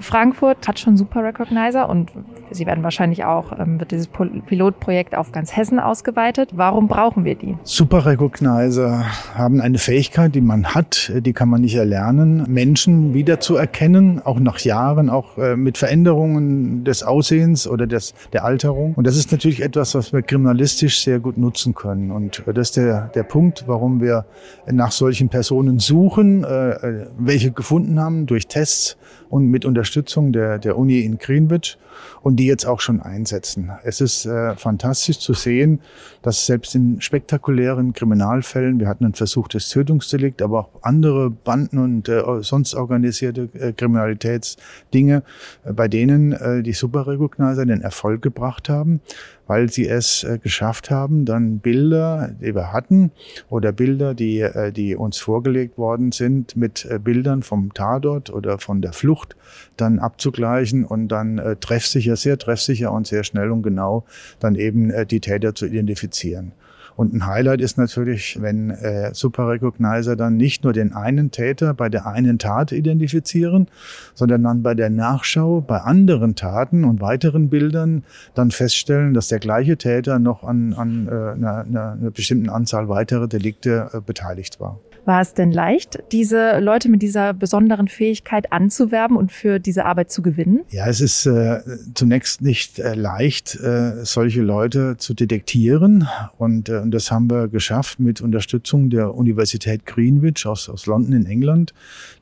Frankfurt 0.00 0.66
hat 0.66 0.78
schon 0.78 0.96
Super 0.96 1.22
Recognizer 1.22 1.88
und 1.88 2.10
sie 2.50 2.66
werden 2.66 2.82
wahrscheinlich 2.82 3.24
auch, 3.24 3.58
ähm, 3.58 3.78
wird 3.78 3.90
dieses 3.90 4.08
Pilotprojekt 4.08 5.14
auf 5.14 5.30
ganz 5.32 5.54
Hessen 5.56 5.78
ausgeweitet. 5.78 6.50
Warum 6.54 6.88
brauchen 6.88 7.24
wir 7.24 7.34
die? 7.34 7.56
Super 7.62 8.06
Recognizer 8.06 9.04
haben 9.34 9.60
eine 9.60 9.78
Fähigkeit, 9.78 10.34
die 10.34 10.40
man 10.40 10.74
hat, 10.74 11.12
die 11.14 11.32
kann 11.32 11.48
man 11.48 11.60
nicht 11.60 11.76
erlernen, 11.76 12.44
Menschen 12.48 13.14
wiederzuerkennen, 13.14 14.22
auch 14.24 14.40
nach 14.40 14.58
Jahren, 14.60 15.10
auch 15.10 15.36
äh, 15.38 15.56
mit 15.56 15.78
Veränderungen 15.78 16.84
des 16.84 17.02
Aussehens 17.02 17.68
oder 17.68 17.86
des, 17.86 18.14
der 18.32 18.44
Alterung. 18.44 18.94
Und 18.94 19.06
das 19.06 19.16
ist 19.16 19.30
natürlich 19.32 19.62
etwas, 19.62 19.94
was 19.94 20.12
wir 20.12 20.22
kriminalistisch 20.22 21.02
sehr 21.02 21.20
gut 21.20 21.36
nutzen 21.36 21.74
können. 21.74 22.10
Und 22.10 22.46
äh, 22.46 22.54
das 22.54 22.70
ist 22.70 22.76
der, 22.78 23.10
der 23.14 23.22
Punkt, 23.22 23.64
warum 23.66 24.00
wir 24.00 24.24
nach 24.66 24.92
solchen 24.92 25.28
Personen 25.28 25.78
suchen, 25.78 26.44
äh, 26.44 27.06
welche 27.18 27.50
gefunden 27.52 28.00
haben 28.00 28.26
durch 28.26 28.46
Tests 28.46 28.96
und 29.28 29.46
mit 29.46 29.64
Unterstützung 29.64 29.89
der, 30.32 30.58
der 30.58 30.76
Uni 30.76 31.00
in 31.00 31.18
Greenwich 31.18 31.78
und 32.22 32.36
die 32.36 32.46
jetzt 32.46 32.66
auch 32.66 32.80
schon 32.80 33.00
einsetzen. 33.00 33.70
Es 33.84 34.00
ist 34.00 34.26
äh, 34.26 34.56
fantastisch 34.56 35.18
zu 35.18 35.34
sehen, 35.34 35.80
dass 36.22 36.46
selbst 36.46 36.74
in 36.74 37.00
spektakulären 37.00 37.92
Kriminalfällen, 37.92 38.78
wir 38.78 38.88
hatten 38.88 39.04
ein 39.04 39.14
versuchtes 39.14 39.68
Tötungsdelikt, 39.70 40.42
aber 40.42 40.60
auch 40.60 40.68
andere 40.82 41.30
Banden 41.30 41.78
und 41.78 42.08
äh, 42.08 42.22
sonst 42.40 42.74
organisierte 42.74 43.48
äh, 43.54 43.72
Kriminalitätsdinge, 43.72 45.22
äh, 45.64 45.72
bei 45.72 45.88
denen 45.88 46.32
äh, 46.32 46.62
die 46.62 46.72
Superrecognizer 46.72 47.64
den 47.66 47.80
Erfolg 47.80 48.22
gebracht 48.22 48.68
haben, 48.68 49.00
weil 49.46 49.70
sie 49.70 49.88
es 49.88 50.24
äh, 50.24 50.38
geschafft 50.38 50.90
haben, 50.90 51.24
dann 51.24 51.58
Bilder, 51.58 52.30
die 52.40 52.54
wir 52.54 52.72
hatten, 52.72 53.12
oder 53.48 53.72
Bilder, 53.72 54.14
die, 54.14 54.46
die 54.76 54.94
uns 54.94 55.18
vorgelegt 55.18 55.78
worden 55.78 56.12
sind, 56.12 56.56
mit 56.56 56.88
Bildern 57.02 57.42
vom 57.42 57.72
Tatort 57.74 58.30
oder 58.30 58.58
von 58.58 58.80
der 58.80 58.92
Flucht 58.92 59.36
dann 59.76 59.98
abzugleichen 59.98 60.84
und 60.84 61.08
dann 61.08 61.38
äh, 61.38 61.56
treffsicher, 61.90 62.16
sehr 62.16 62.38
treffsicher 62.38 62.92
und 62.92 63.06
sehr 63.06 63.24
schnell 63.24 63.50
und 63.50 63.62
genau 63.62 64.04
dann 64.38 64.54
eben 64.54 64.90
äh, 64.90 65.06
die 65.06 65.20
Täter 65.20 65.54
zu 65.54 65.66
identifizieren. 65.66 66.52
Und 66.96 67.14
ein 67.14 67.26
Highlight 67.26 67.62
ist 67.62 67.78
natürlich, 67.78 68.42
wenn 68.42 68.70
äh, 68.70 69.14
Super 69.14 69.48
Recognizer 69.48 70.16
dann 70.16 70.36
nicht 70.36 70.64
nur 70.64 70.72
den 70.74 70.92
einen 70.92 71.30
Täter 71.30 71.72
bei 71.72 71.88
der 71.88 72.06
einen 72.06 72.38
Tat 72.38 72.72
identifizieren, 72.72 73.68
sondern 74.14 74.42
dann 74.42 74.62
bei 74.62 74.74
der 74.74 74.90
Nachschau 74.90 75.62
bei 75.62 75.78
anderen 75.78 76.34
Taten 76.34 76.84
und 76.84 77.00
weiteren 77.00 77.48
Bildern 77.48 78.04
dann 78.34 78.50
feststellen, 78.50 79.14
dass 79.14 79.28
der 79.28 79.38
gleiche 79.38 79.78
Täter 79.78 80.18
noch 80.18 80.44
an, 80.44 80.74
an 80.74 81.08
äh, 81.08 81.10
einer, 81.10 81.64
einer 81.64 82.10
bestimmten 82.10 82.50
Anzahl 82.50 82.88
weiterer 82.88 83.28
Delikte 83.28 83.90
äh, 83.94 84.00
beteiligt 84.00 84.60
war. 84.60 84.78
War 85.04 85.20
es 85.20 85.34
denn 85.34 85.52
leicht, 85.52 85.98
diese 86.12 86.58
Leute 86.60 86.88
mit 86.88 87.02
dieser 87.02 87.32
besonderen 87.32 87.88
Fähigkeit 87.88 88.52
anzuwerben 88.52 89.16
und 89.16 89.32
für 89.32 89.58
diese 89.58 89.84
Arbeit 89.84 90.10
zu 90.10 90.22
gewinnen? 90.22 90.60
Ja, 90.70 90.86
es 90.86 91.00
ist 91.00 91.26
äh, 91.26 91.60
zunächst 91.94 92.42
nicht 92.42 92.78
äh, 92.78 92.94
leicht, 92.94 93.56
äh, 93.56 94.04
solche 94.04 94.42
Leute 94.42 94.96
zu 94.98 95.14
detektieren. 95.14 96.08
Und, 96.38 96.68
äh, 96.68 96.78
und 96.78 96.90
das 96.90 97.10
haben 97.10 97.30
wir 97.30 97.48
geschafft 97.48 98.00
mit 98.00 98.20
Unterstützung 98.20 98.90
der 98.90 99.14
Universität 99.14 99.86
Greenwich 99.86 100.46
aus, 100.46 100.68
aus 100.68 100.86
London 100.86 101.12
in 101.12 101.26
England, 101.26 101.72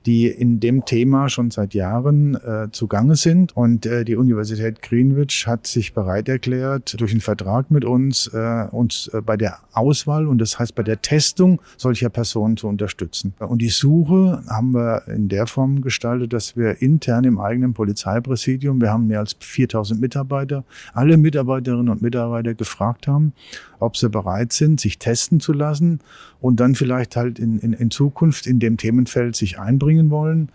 die 0.09 0.27
in 0.27 0.59
dem 0.59 0.87
Thema 0.87 1.29
schon 1.29 1.51
seit 1.51 1.75
Jahren 1.75 2.35
äh, 2.37 2.68
zugange 2.73 3.14
sind. 3.14 3.55
Und 3.55 3.85
äh, 3.85 4.07
die 4.07 4.16
Universität 4.16 4.81
Greenwich 4.81 5.47
hat 5.47 5.66
sich 5.66 5.92
bereit 5.92 6.31
erklärt, 6.31 6.99
durch 6.99 7.11
einen 7.11 7.21
Vertrag 7.21 7.71
mit 7.71 7.85
uns, 7.85 8.27
äh, 8.33 8.66
uns 8.71 9.09
äh, 9.12 9.21
bei 9.21 9.37
der 9.37 9.59
Auswahl 9.75 10.27
und 10.27 10.38
das 10.38 10.59
heißt 10.59 10.75
bei 10.75 10.83
der 10.83 11.03
Testung 11.03 11.61
solcher 11.77 12.09
Personen 12.09 12.57
zu 12.57 12.68
unterstützen. 12.68 13.35
Und 13.38 13.61
die 13.61 13.68
Suche 13.68 14.42
haben 14.49 14.73
wir 14.73 15.03
in 15.09 15.29
der 15.29 15.47
Form 15.47 15.83
gestaltet, 15.83 16.33
dass 16.33 16.57
wir 16.57 16.81
intern 16.81 17.25
im 17.25 17.38
eigenen 17.38 17.75
Polizeipräsidium, 17.75 18.81
wir 18.81 18.90
haben 18.90 19.09
mehr 19.09 19.18
als 19.18 19.37
4000 19.38 20.01
Mitarbeiter, 20.01 20.64
alle 20.94 21.18
Mitarbeiterinnen 21.18 21.90
und 21.90 22.01
Mitarbeiter 22.01 22.55
gefragt 22.55 23.07
haben, 23.07 23.35
ob 23.79 23.99
sie 23.99 24.09
bereit 24.09 24.55
sind, 24.55 24.81
sich 24.81 24.99
testen 24.99 25.38
zu 25.38 25.53
lassen 25.53 26.01
und 26.40 26.61
dann 26.61 26.75
vielleicht 26.75 27.16
halt 27.16 27.38
in, 27.38 27.59
in, 27.59 27.73
in 27.73 27.90
Zukunft 27.90 28.47
in 28.47 28.59
dem 28.59 28.77
Themenfeld 28.77 29.37
sich 29.37 29.59
einbringen 29.59 29.98
wollen. 30.11 30.51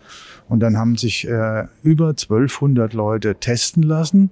Und 0.48 0.60
dann 0.60 0.76
haben 0.76 0.96
sich 0.96 1.26
äh, 1.26 1.64
über 1.82 2.08
1200 2.08 2.92
Leute 2.92 3.34
testen 3.36 3.82
lassen 3.82 4.30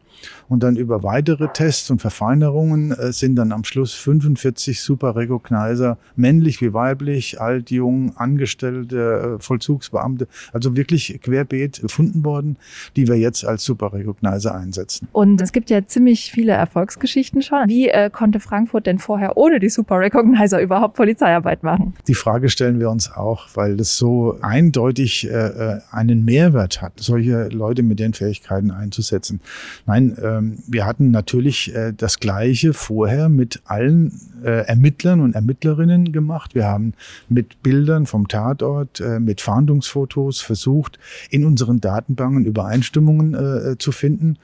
und 0.48 0.62
dann 0.62 0.76
über 0.76 1.02
weitere 1.02 1.48
Tests 1.48 1.90
und 1.90 2.00
Verfeinerungen 2.00 2.92
äh, 2.92 3.12
sind 3.12 3.36
dann 3.36 3.52
am 3.52 3.64
Schluss 3.64 3.94
45 3.94 4.80
Super 4.82 5.16
Recognizer, 5.16 5.96
männlich 6.16 6.60
wie 6.60 6.74
weiblich, 6.74 7.40
alt, 7.40 7.70
jung, 7.70 8.16
Angestellte, 8.16 9.38
äh, 9.38 9.42
Vollzugsbeamte, 9.42 10.28
also 10.52 10.76
wirklich 10.76 11.18
querbeet 11.22 11.80
gefunden 11.80 12.24
worden, 12.24 12.56
die 12.96 13.08
wir 13.08 13.16
jetzt 13.16 13.46
als 13.46 13.64
Super 13.64 13.92
Recognizer 13.92 14.54
einsetzen. 14.54 15.08
Und 15.12 15.40
es 15.40 15.52
gibt 15.52 15.70
ja 15.70 15.86
ziemlich 15.86 16.30
viele 16.30 16.52
Erfolgsgeschichten 16.52 17.40
schon. 17.42 17.68
Wie 17.68 17.88
äh, 17.88 18.10
konnte 18.10 18.40
Frankfurt 18.40 18.86
denn 18.86 18.98
vorher 18.98 19.36
ohne 19.36 19.60
die 19.60 19.70
Super 19.70 20.00
Recognizer 20.00 20.60
überhaupt 20.60 20.94
Polizeiarbeit 20.94 21.62
machen? 21.62 21.94
Die 22.06 22.14
Frage 22.14 22.50
stellen 22.50 22.78
wir 22.78 22.90
uns 22.90 23.10
auch, 23.10 23.48
weil 23.54 23.76
das 23.76 23.96
so 23.96 24.38
eindeutig 24.42 24.91
äh, 24.98 25.28
äh 25.28 25.80
einen 25.90 26.24
Mehrwert 26.24 26.82
hat, 26.82 26.94
solche 26.96 27.48
Leute 27.48 27.82
mit 27.82 27.98
den 27.98 28.14
Fähigkeiten 28.14 28.70
einzusetzen. 28.70 29.40
Nein, 29.86 30.16
ähm, 30.22 30.58
wir 30.66 30.86
hatten 30.86 31.10
natürlich 31.10 31.74
äh, 31.74 31.92
das 31.96 32.18
Gleiche 32.18 32.72
vorher 32.72 33.28
mit 33.28 33.62
allen 33.64 34.12
Ermittlern 34.42 35.20
und 35.20 35.36
Ermittlerinnen 35.36 36.10
gemacht. 36.10 36.56
Wir 36.56 36.64
haben 36.64 36.94
mit 37.28 37.62
Bildern 37.62 38.06
vom 38.06 38.26
Tatort, 38.26 39.00
mit 39.20 39.40
Fahndungsfotos 39.40 40.40
versucht, 40.40 40.98
in 41.30 41.44
unseren 41.44 41.80
Datenbanken 41.80 42.44
Übereinstimmungen 42.44 43.76
zu 43.78 43.92
finden. 43.92 44.38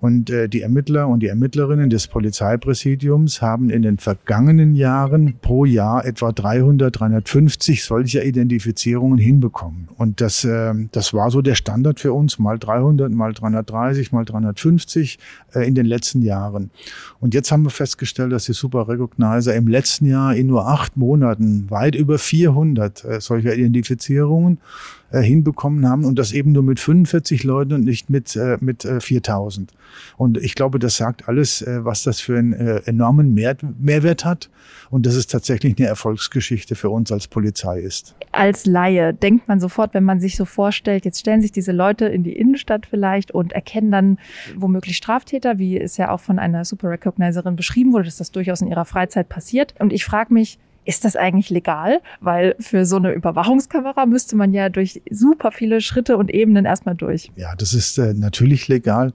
Und 0.00 0.32
die 0.32 0.62
Ermittler 0.62 1.06
und 1.06 1.20
die 1.20 1.26
Ermittlerinnen 1.26 1.90
des 1.90 2.06
Polizeipräsidiums 2.06 3.42
haben 3.42 3.68
in 3.68 3.82
den 3.82 3.98
vergangenen 3.98 4.74
Jahren 4.74 5.34
pro 5.42 5.66
Jahr 5.66 6.06
etwa 6.06 6.32
300, 6.32 6.98
350 6.98 7.84
solcher 7.84 8.24
Identifizierungen 8.24 9.18
hinbekommen. 9.18 9.88
Und 9.96 10.20
das, 10.20 10.44
äh, 10.44 10.72
das 10.92 11.14
war 11.14 11.30
so 11.30 11.42
der 11.42 11.54
Standard 11.54 12.00
für 12.00 12.12
uns, 12.12 12.38
mal 12.38 12.58
300, 12.58 13.10
mal 13.12 13.32
330, 13.32 14.12
mal 14.12 14.24
350 14.24 15.18
äh, 15.54 15.66
in 15.66 15.74
den 15.74 15.86
letzten 15.86 16.22
Jahren. 16.22 16.70
Und 17.20 17.34
jetzt 17.34 17.52
haben 17.52 17.64
wir 17.64 17.70
festgestellt, 17.70 18.32
dass 18.32 18.44
die 18.44 18.52
Super 18.52 18.88
Recognizer 18.88 19.54
im 19.54 19.68
letzten 19.68 20.06
Jahr 20.06 20.34
in 20.34 20.46
nur 20.46 20.66
acht 20.66 20.96
Monaten 20.96 21.70
weit 21.70 21.94
über 21.94 22.18
400 22.18 23.04
äh, 23.04 23.20
solcher 23.20 23.54
Identifizierungen 23.54 24.58
äh, 25.12 25.20
hinbekommen 25.20 25.88
haben 25.88 26.04
und 26.04 26.18
das 26.18 26.32
eben 26.32 26.52
nur 26.52 26.62
mit 26.62 26.80
45 26.80 27.44
Leuten 27.44 27.74
und 27.74 27.84
nicht 27.84 28.10
mit, 28.10 28.34
äh, 28.36 28.56
mit 28.60 28.84
äh, 28.84 29.00
4000. 29.00 29.72
Und 30.16 30.38
ich 30.38 30.54
glaube, 30.54 30.78
das 30.78 30.96
sagt 30.96 31.28
alles, 31.28 31.62
äh, 31.62 31.84
was 31.84 32.02
das 32.02 32.20
für 32.20 32.38
einen 32.38 32.52
äh, 32.52 32.82
enormen 32.86 33.34
Mehr 33.34 33.56
Mehrwert 33.78 34.24
hat 34.24 34.48
und 34.90 35.06
dass 35.06 35.14
es 35.14 35.26
tatsächlich 35.26 35.78
eine 35.78 35.86
Erfolgsgeschichte 35.86 36.74
für 36.74 36.90
uns 36.90 37.12
als 37.12 37.28
Polizei 37.28 37.80
ist. 37.80 38.14
Als 38.32 38.66
Laie 38.66 39.12
denkt 39.12 39.48
man 39.48 39.60
sofort, 39.60 39.94
wenn 39.94 40.04
man 40.04 40.20
sich 40.20 40.36
so 40.36 40.44
vorstellt, 40.44 41.04
jetzt 41.04 41.20
stellen 41.20 41.42
sich 41.42 41.52
diese 41.52 41.72
Leute 41.72 42.06
in 42.06 42.22
die 42.24 42.32
Innenstadt 42.32 42.86
vielleicht 42.86 43.30
und 43.30 43.52
erkennen 43.52 43.90
dann 43.90 44.18
womöglich 44.56 44.96
Straftäter, 44.96 45.58
wie 45.58 45.78
es 45.78 45.96
ja 45.96 46.10
auch 46.10 46.20
von 46.20 46.38
einer 46.38 46.64
Super 46.64 46.90
Recognizerin 46.90 47.56
beschrieben 47.56 47.92
wurde, 47.92 48.04
dass 48.04 48.16
das 48.16 48.32
durchaus 48.32 48.62
in 48.62 48.68
ihrer 48.68 48.84
Freizeit 48.84 49.28
passiert. 49.28 49.74
Und 49.78 49.92
ich 49.92 50.04
frage 50.04 50.32
mich, 50.32 50.58
ist 50.84 51.04
das 51.04 51.16
eigentlich 51.16 51.50
legal? 51.50 52.00
Weil 52.20 52.56
für 52.58 52.84
so 52.84 52.96
eine 52.96 53.12
Überwachungskamera 53.12 54.06
müsste 54.06 54.36
man 54.36 54.52
ja 54.52 54.68
durch 54.68 55.02
super 55.10 55.52
viele 55.52 55.80
Schritte 55.80 56.16
und 56.16 56.30
Ebenen 56.30 56.64
erstmal 56.64 56.94
durch. 56.94 57.30
Ja, 57.36 57.54
das 57.56 57.72
ist 57.74 57.98
äh, 57.98 58.14
natürlich 58.14 58.68
legal 58.68 59.12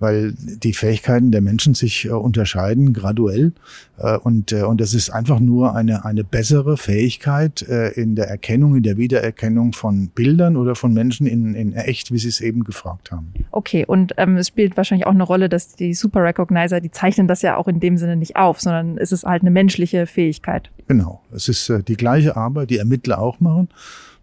weil 0.00 0.32
die 0.36 0.72
Fähigkeiten 0.72 1.30
der 1.30 1.42
Menschen 1.42 1.74
sich 1.74 2.06
äh, 2.06 2.10
unterscheiden 2.10 2.92
graduell 2.92 3.52
äh, 3.98 4.16
und 4.16 4.50
äh, 4.52 4.62
und 4.62 4.80
das 4.80 4.94
ist 4.94 5.10
einfach 5.10 5.38
nur 5.38 5.76
eine 5.76 6.04
eine 6.04 6.24
bessere 6.24 6.76
Fähigkeit 6.76 7.62
äh, 7.62 7.90
in 7.90 8.16
der 8.16 8.28
Erkennung, 8.28 8.74
in 8.74 8.82
der 8.82 8.96
Wiedererkennung 8.96 9.72
von 9.72 10.08
Bildern 10.08 10.56
oder 10.56 10.74
von 10.74 10.92
Menschen 10.92 11.26
in 11.26 11.54
in 11.54 11.74
echt, 11.74 12.10
wie 12.10 12.18
Sie 12.18 12.28
es 12.28 12.40
eben 12.40 12.64
gefragt 12.64 13.12
haben. 13.12 13.32
Okay, 13.52 13.84
und 13.86 14.14
ähm, 14.16 14.36
es 14.36 14.48
spielt 14.48 14.76
wahrscheinlich 14.76 15.06
auch 15.06 15.14
eine 15.14 15.22
Rolle, 15.22 15.48
dass 15.48 15.76
die 15.76 15.94
Super 15.94 16.24
Recognizer, 16.24 16.80
die 16.80 16.90
zeichnen 16.90 17.28
das 17.28 17.42
ja 17.42 17.56
auch 17.56 17.68
in 17.68 17.78
dem 17.78 17.98
Sinne 17.98 18.16
nicht 18.16 18.36
auf, 18.36 18.60
sondern 18.60 18.98
es 18.98 19.12
ist 19.12 19.24
halt 19.24 19.42
eine 19.42 19.50
menschliche 19.50 20.06
Fähigkeit. 20.06 20.70
Genau, 20.88 21.20
es 21.32 21.48
ist 21.48 21.68
äh, 21.68 21.82
die 21.82 21.96
gleiche 21.96 22.36
Arbeit, 22.36 22.70
die 22.70 22.78
Ermittler 22.78 23.20
auch 23.20 23.38
machen. 23.40 23.68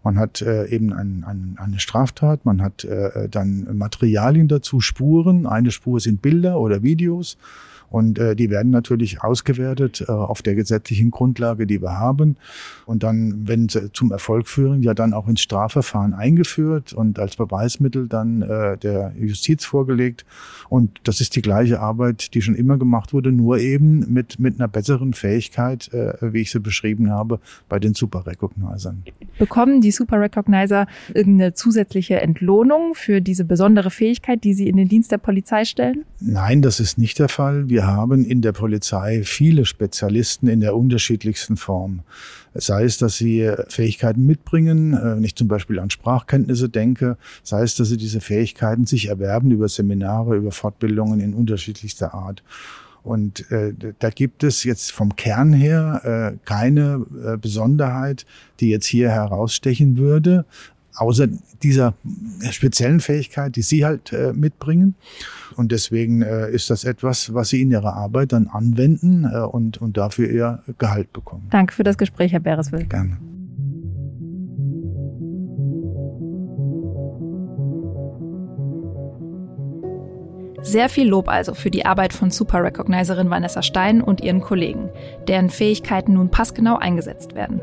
Man 0.02 0.18
hat 0.18 0.42
äh, 0.42 0.66
eben 0.66 0.92
ein, 0.92 1.24
ein, 1.24 1.56
eine 1.58 1.80
Straftat, 1.80 2.44
man 2.44 2.62
hat 2.62 2.84
äh, 2.84 3.28
dann 3.28 3.76
Materialien 3.76 4.48
dazu, 4.48 4.80
Spuren. 4.80 5.46
Eine 5.46 5.70
Spur 5.70 6.00
sind 6.00 6.22
Bilder 6.22 6.60
oder 6.60 6.82
Videos. 6.82 7.36
Und 7.90 8.18
äh, 8.18 8.36
die 8.36 8.50
werden 8.50 8.70
natürlich 8.70 9.22
ausgewertet 9.22 10.04
äh, 10.06 10.12
auf 10.12 10.42
der 10.42 10.54
gesetzlichen 10.54 11.10
Grundlage, 11.10 11.66
die 11.66 11.80
wir 11.80 11.98
haben. 11.98 12.36
Und 12.86 13.02
dann, 13.02 13.48
wenn 13.48 13.68
sie 13.68 13.92
zum 13.92 14.12
Erfolg 14.12 14.48
führen, 14.48 14.82
ja 14.82 14.94
dann 14.94 15.12
auch 15.12 15.28
ins 15.28 15.40
Strafverfahren 15.40 16.14
eingeführt 16.14 16.92
und 16.92 17.18
als 17.18 17.36
Beweismittel 17.36 18.08
dann 18.08 18.42
äh, 18.42 18.76
der 18.76 19.12
Justiz 19.18 19.64
vorgelegt. 19.64 20.24
Und 20.68 21.00
das 21.04 21.20
ist 21.20 21.36
die 21.36 21.42
gleiche 21.42 21.80
Arbeit, 21.80 22.34
die 22.34 22.42
schon 22.42 22.54
immer 22.54 22.76
gemacht 22.76 23.12
wurde, 23.12 23.32
nur 23.32 23.58
eben 23.58 24.12
mit, 24.12 24.38
mit 24.38 24.58
einer 24.58 24.68
besseren 24.68 25.14
Fähigkeit, 25.14 25.92
äh, 25.92 26.14
wie 26.20 26.42
ich 26.42 26.50
sie 26.50 26.60
beschrieben 26.60 27.10
habe, 27.10 27.40
bei 27.68 27.78
den 27.78 27.94
Super 27.94 28.26
Recognizern. 28.26 29.02
Bekommen 29.38 29.80
die 29.80 29.90
Super 29.90 30.20
Recognizer 30.20 30.86
irgendeine 31.14 31.54
zusätzliche 31.54 32.20
Entlohnung 32.20 32.94
für 32.94 33.20
diese 33.20 33.44
besondere 33.44 33.90
Fähigkeit, 33.90 34.44
die 34.44 34.54
sie 34.54 34.68
in 34.68 34.76
den 34.76 34.88
Dienst 34.88 35.12
der 35.12 35.18
Polizei 35.18 35.64
stellen? 35.64 36.04
Nein, 36.20 36.62
das 36.62 36.80
ist 36.80 36.98
nicht 36.98 37.18
der 37.18 37.28
Fall. 37.28 37.68
Wir 37.68 37.77
wir 37.78 37.86
haben 37.86 38.24
in 38.24 38.42
der 38.42 38.50
Polizei 38.50 39.22
viele 39.22 39.64
Spezialisten 39.64 40.48
in 40.48 40.58
der 40.58 40.74
unterschiedlichsten 40.74 41.56
Form. 41.56 42.00
Sei 42.52 42.82
es, 42.82 42.98
dass 42.98 43.16
sie 43.16 43.48
Fähigkeiten 43.68 44.26
mitbringen, 44.26 44.94
äh, 44.94 45.14
wenn 45.14 45.22
ich 45.22 45.36
zum 45.36 45.46
Beispiel 45.46 45.78
an 45.78 45.88
Sprachkenntnisse 45.88 46.68
denke, 46.68 47.16
sei 47.44 47.62
es, 47.62 47.76
dass 47.76 47.86
sie 47.88 47.96
diese 47.96 48.20
Fähigkeiten 48.20 48.84
sich 48.84 49.06
erwerben 49.06 49.52
über 49.52 49.68
Seminare, 49.68 50.34
über 50.34 50.50
Fortbildungen 50.50 51.20
in 51.20 51.34
unterschiedlichster 51.34 52.14
Art. 52.14 52.42
Und 53.04 53.48
äh, 53.52 53.72
da 54.00 54.10
gibt 54.10 54.42
es 54.42 54.64
jetzt 54.64 54.90
vom 54.90 55.14
Kern 55.14 55.52
her 55.52 56.32
äh, 56.34 56.36
keine 56.44 57.06
äh, 57.24 57.36
Besonderheit, 57.36 58.26
die 58.58 58.70
jetzt 58.70 58.86
hier 58.86 59.08
herausstechen 59.08 59.98
würde, 59.98 60.46
außer 61.00 61.28
dieser 61.62 61.94
speziellen 62.50 63.00
Fähigkeit, 63.00 63.56
die 63.56 63.62
Sie 63.62 63.84
halt 63.84 64.12
äh, 64.12 64.32
mitbringen. 64.32 64.94
Und 65.56 65.72
deswegen 65.72 66.22
äh, 66.22 66.50
ist 66.50 66.70
das 66.70 66.84
etwas, 66.84 67.34
was 67.34 67.48
Sie 67.48 67.62
in 67.62 67.70
Ihrer 67.70 67.94
Arbeit 67.94 68.32
dann 68.32 68.46
anwenden 68.48 69.24
äh, 69.24 69.40
und, 69.40 69.78
und 69.78 69.96
dafür 69.96 70.28
Ihr 70.28 70.62
Gehalt 70.78 71.12
bekommen. 71.12 71.46
Danke 71.50 71.74
für 71.74 71.84
das 71.84 71.98
Gespräch, 71.98 72.32
Herr 72.32 72.40
Bereswil. 72.40 72.86
Gerne. 72.86 73.18
Sehr 80.68 80.90
viel 80.90 81.08
Lob 81.08 81.28
also 81.28 81.54
für 81.54 81.70
die 81.70 81.86
Arbeit 81.86 82.12
von 82.12 82.30
Super 82.30 82.62
Recognizerin 82.62 83.30
Vanessa 83.30 83.62
Stein 83.62 84.02
und 84.02 84.20
ihren 84.20 84.42
Kollegen, 84.42 84.90
deren 85.26 85.48
Fähigkeiten 85.48 86.12
nun 86.12 86.30
passgenau 86.30 86.76
eingesetzt 86.76 87.34
werden. 87.34 87.60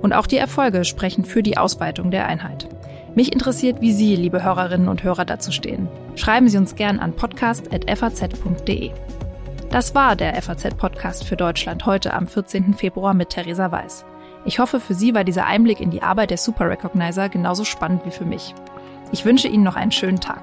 Und 0.00 0.14
auch 0.14 0.26
die 0.26 0.38
Erfolge 0.38 0.84
sprechen 0.84 1.24
für 1.24 1.42
die 1.42 1.58
Ausweitung 1.58 2.10
der 2.10 2.26
Einheit. 2.26 2.68
Mich 3.16 3.32
interessiert, 3.32 3.80
wie 3.80 3.92
Sie, 3.92 4.14
liebe 4.14 4.44
Hörerinnen 4.44 4.88
und 4.88 5.02
Hörer, 5.02 5.24
dazu 5.24 5.50
stehen. 5.50 5.88
Schreiben 6.16 6.50
Sie 6.50 6.58
uns 6.58 6.74
gern 6.74 6.98
an 6.98 7.14
podcast.faz.de. 7.16 8.90
Das 9.70 9.94
war 9.94 10.16
der 10.16 10.34
FAZ-Podcast 10.42 11.24
für 11.24 11.34
Deutschland 11.34 11.86
heute 11.86 12.12
am 12.12 12.26
14. 12.26 12.74
Februar 12.74 13.14
mit 13.14 13.30
Theresa 13.30 13.72
Weiß. 13.72 14.04
Ich 14.44 14.58
hoffe, 14.58 14.80
für 14.80 14.92
Sie 14.92 15.14
war 15.14 15.24
dieser 15.24 15.46
Einblick 15.46 15.80
in 15.80 15.90
die 15.90 16.02
Arbeit 16.02 16.28
der 16.28 16.36
Super 16.36 16.68
Recognizer 16.68 17.30
genauso 17.30 17.64
spannend 17.64 18.04
wie 18.04 18.10
für 18.10 18.26
mich. 18.26 18.54
Ich 19.12 19.24
wünsche 19.24 19.48
Ihnen 19.48 19.64
noch 19.64 19.76
einen 19.76 19.92
schönen 19.92 20.20
Tag. 20.20 20.42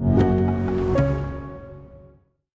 you 0.00 0.29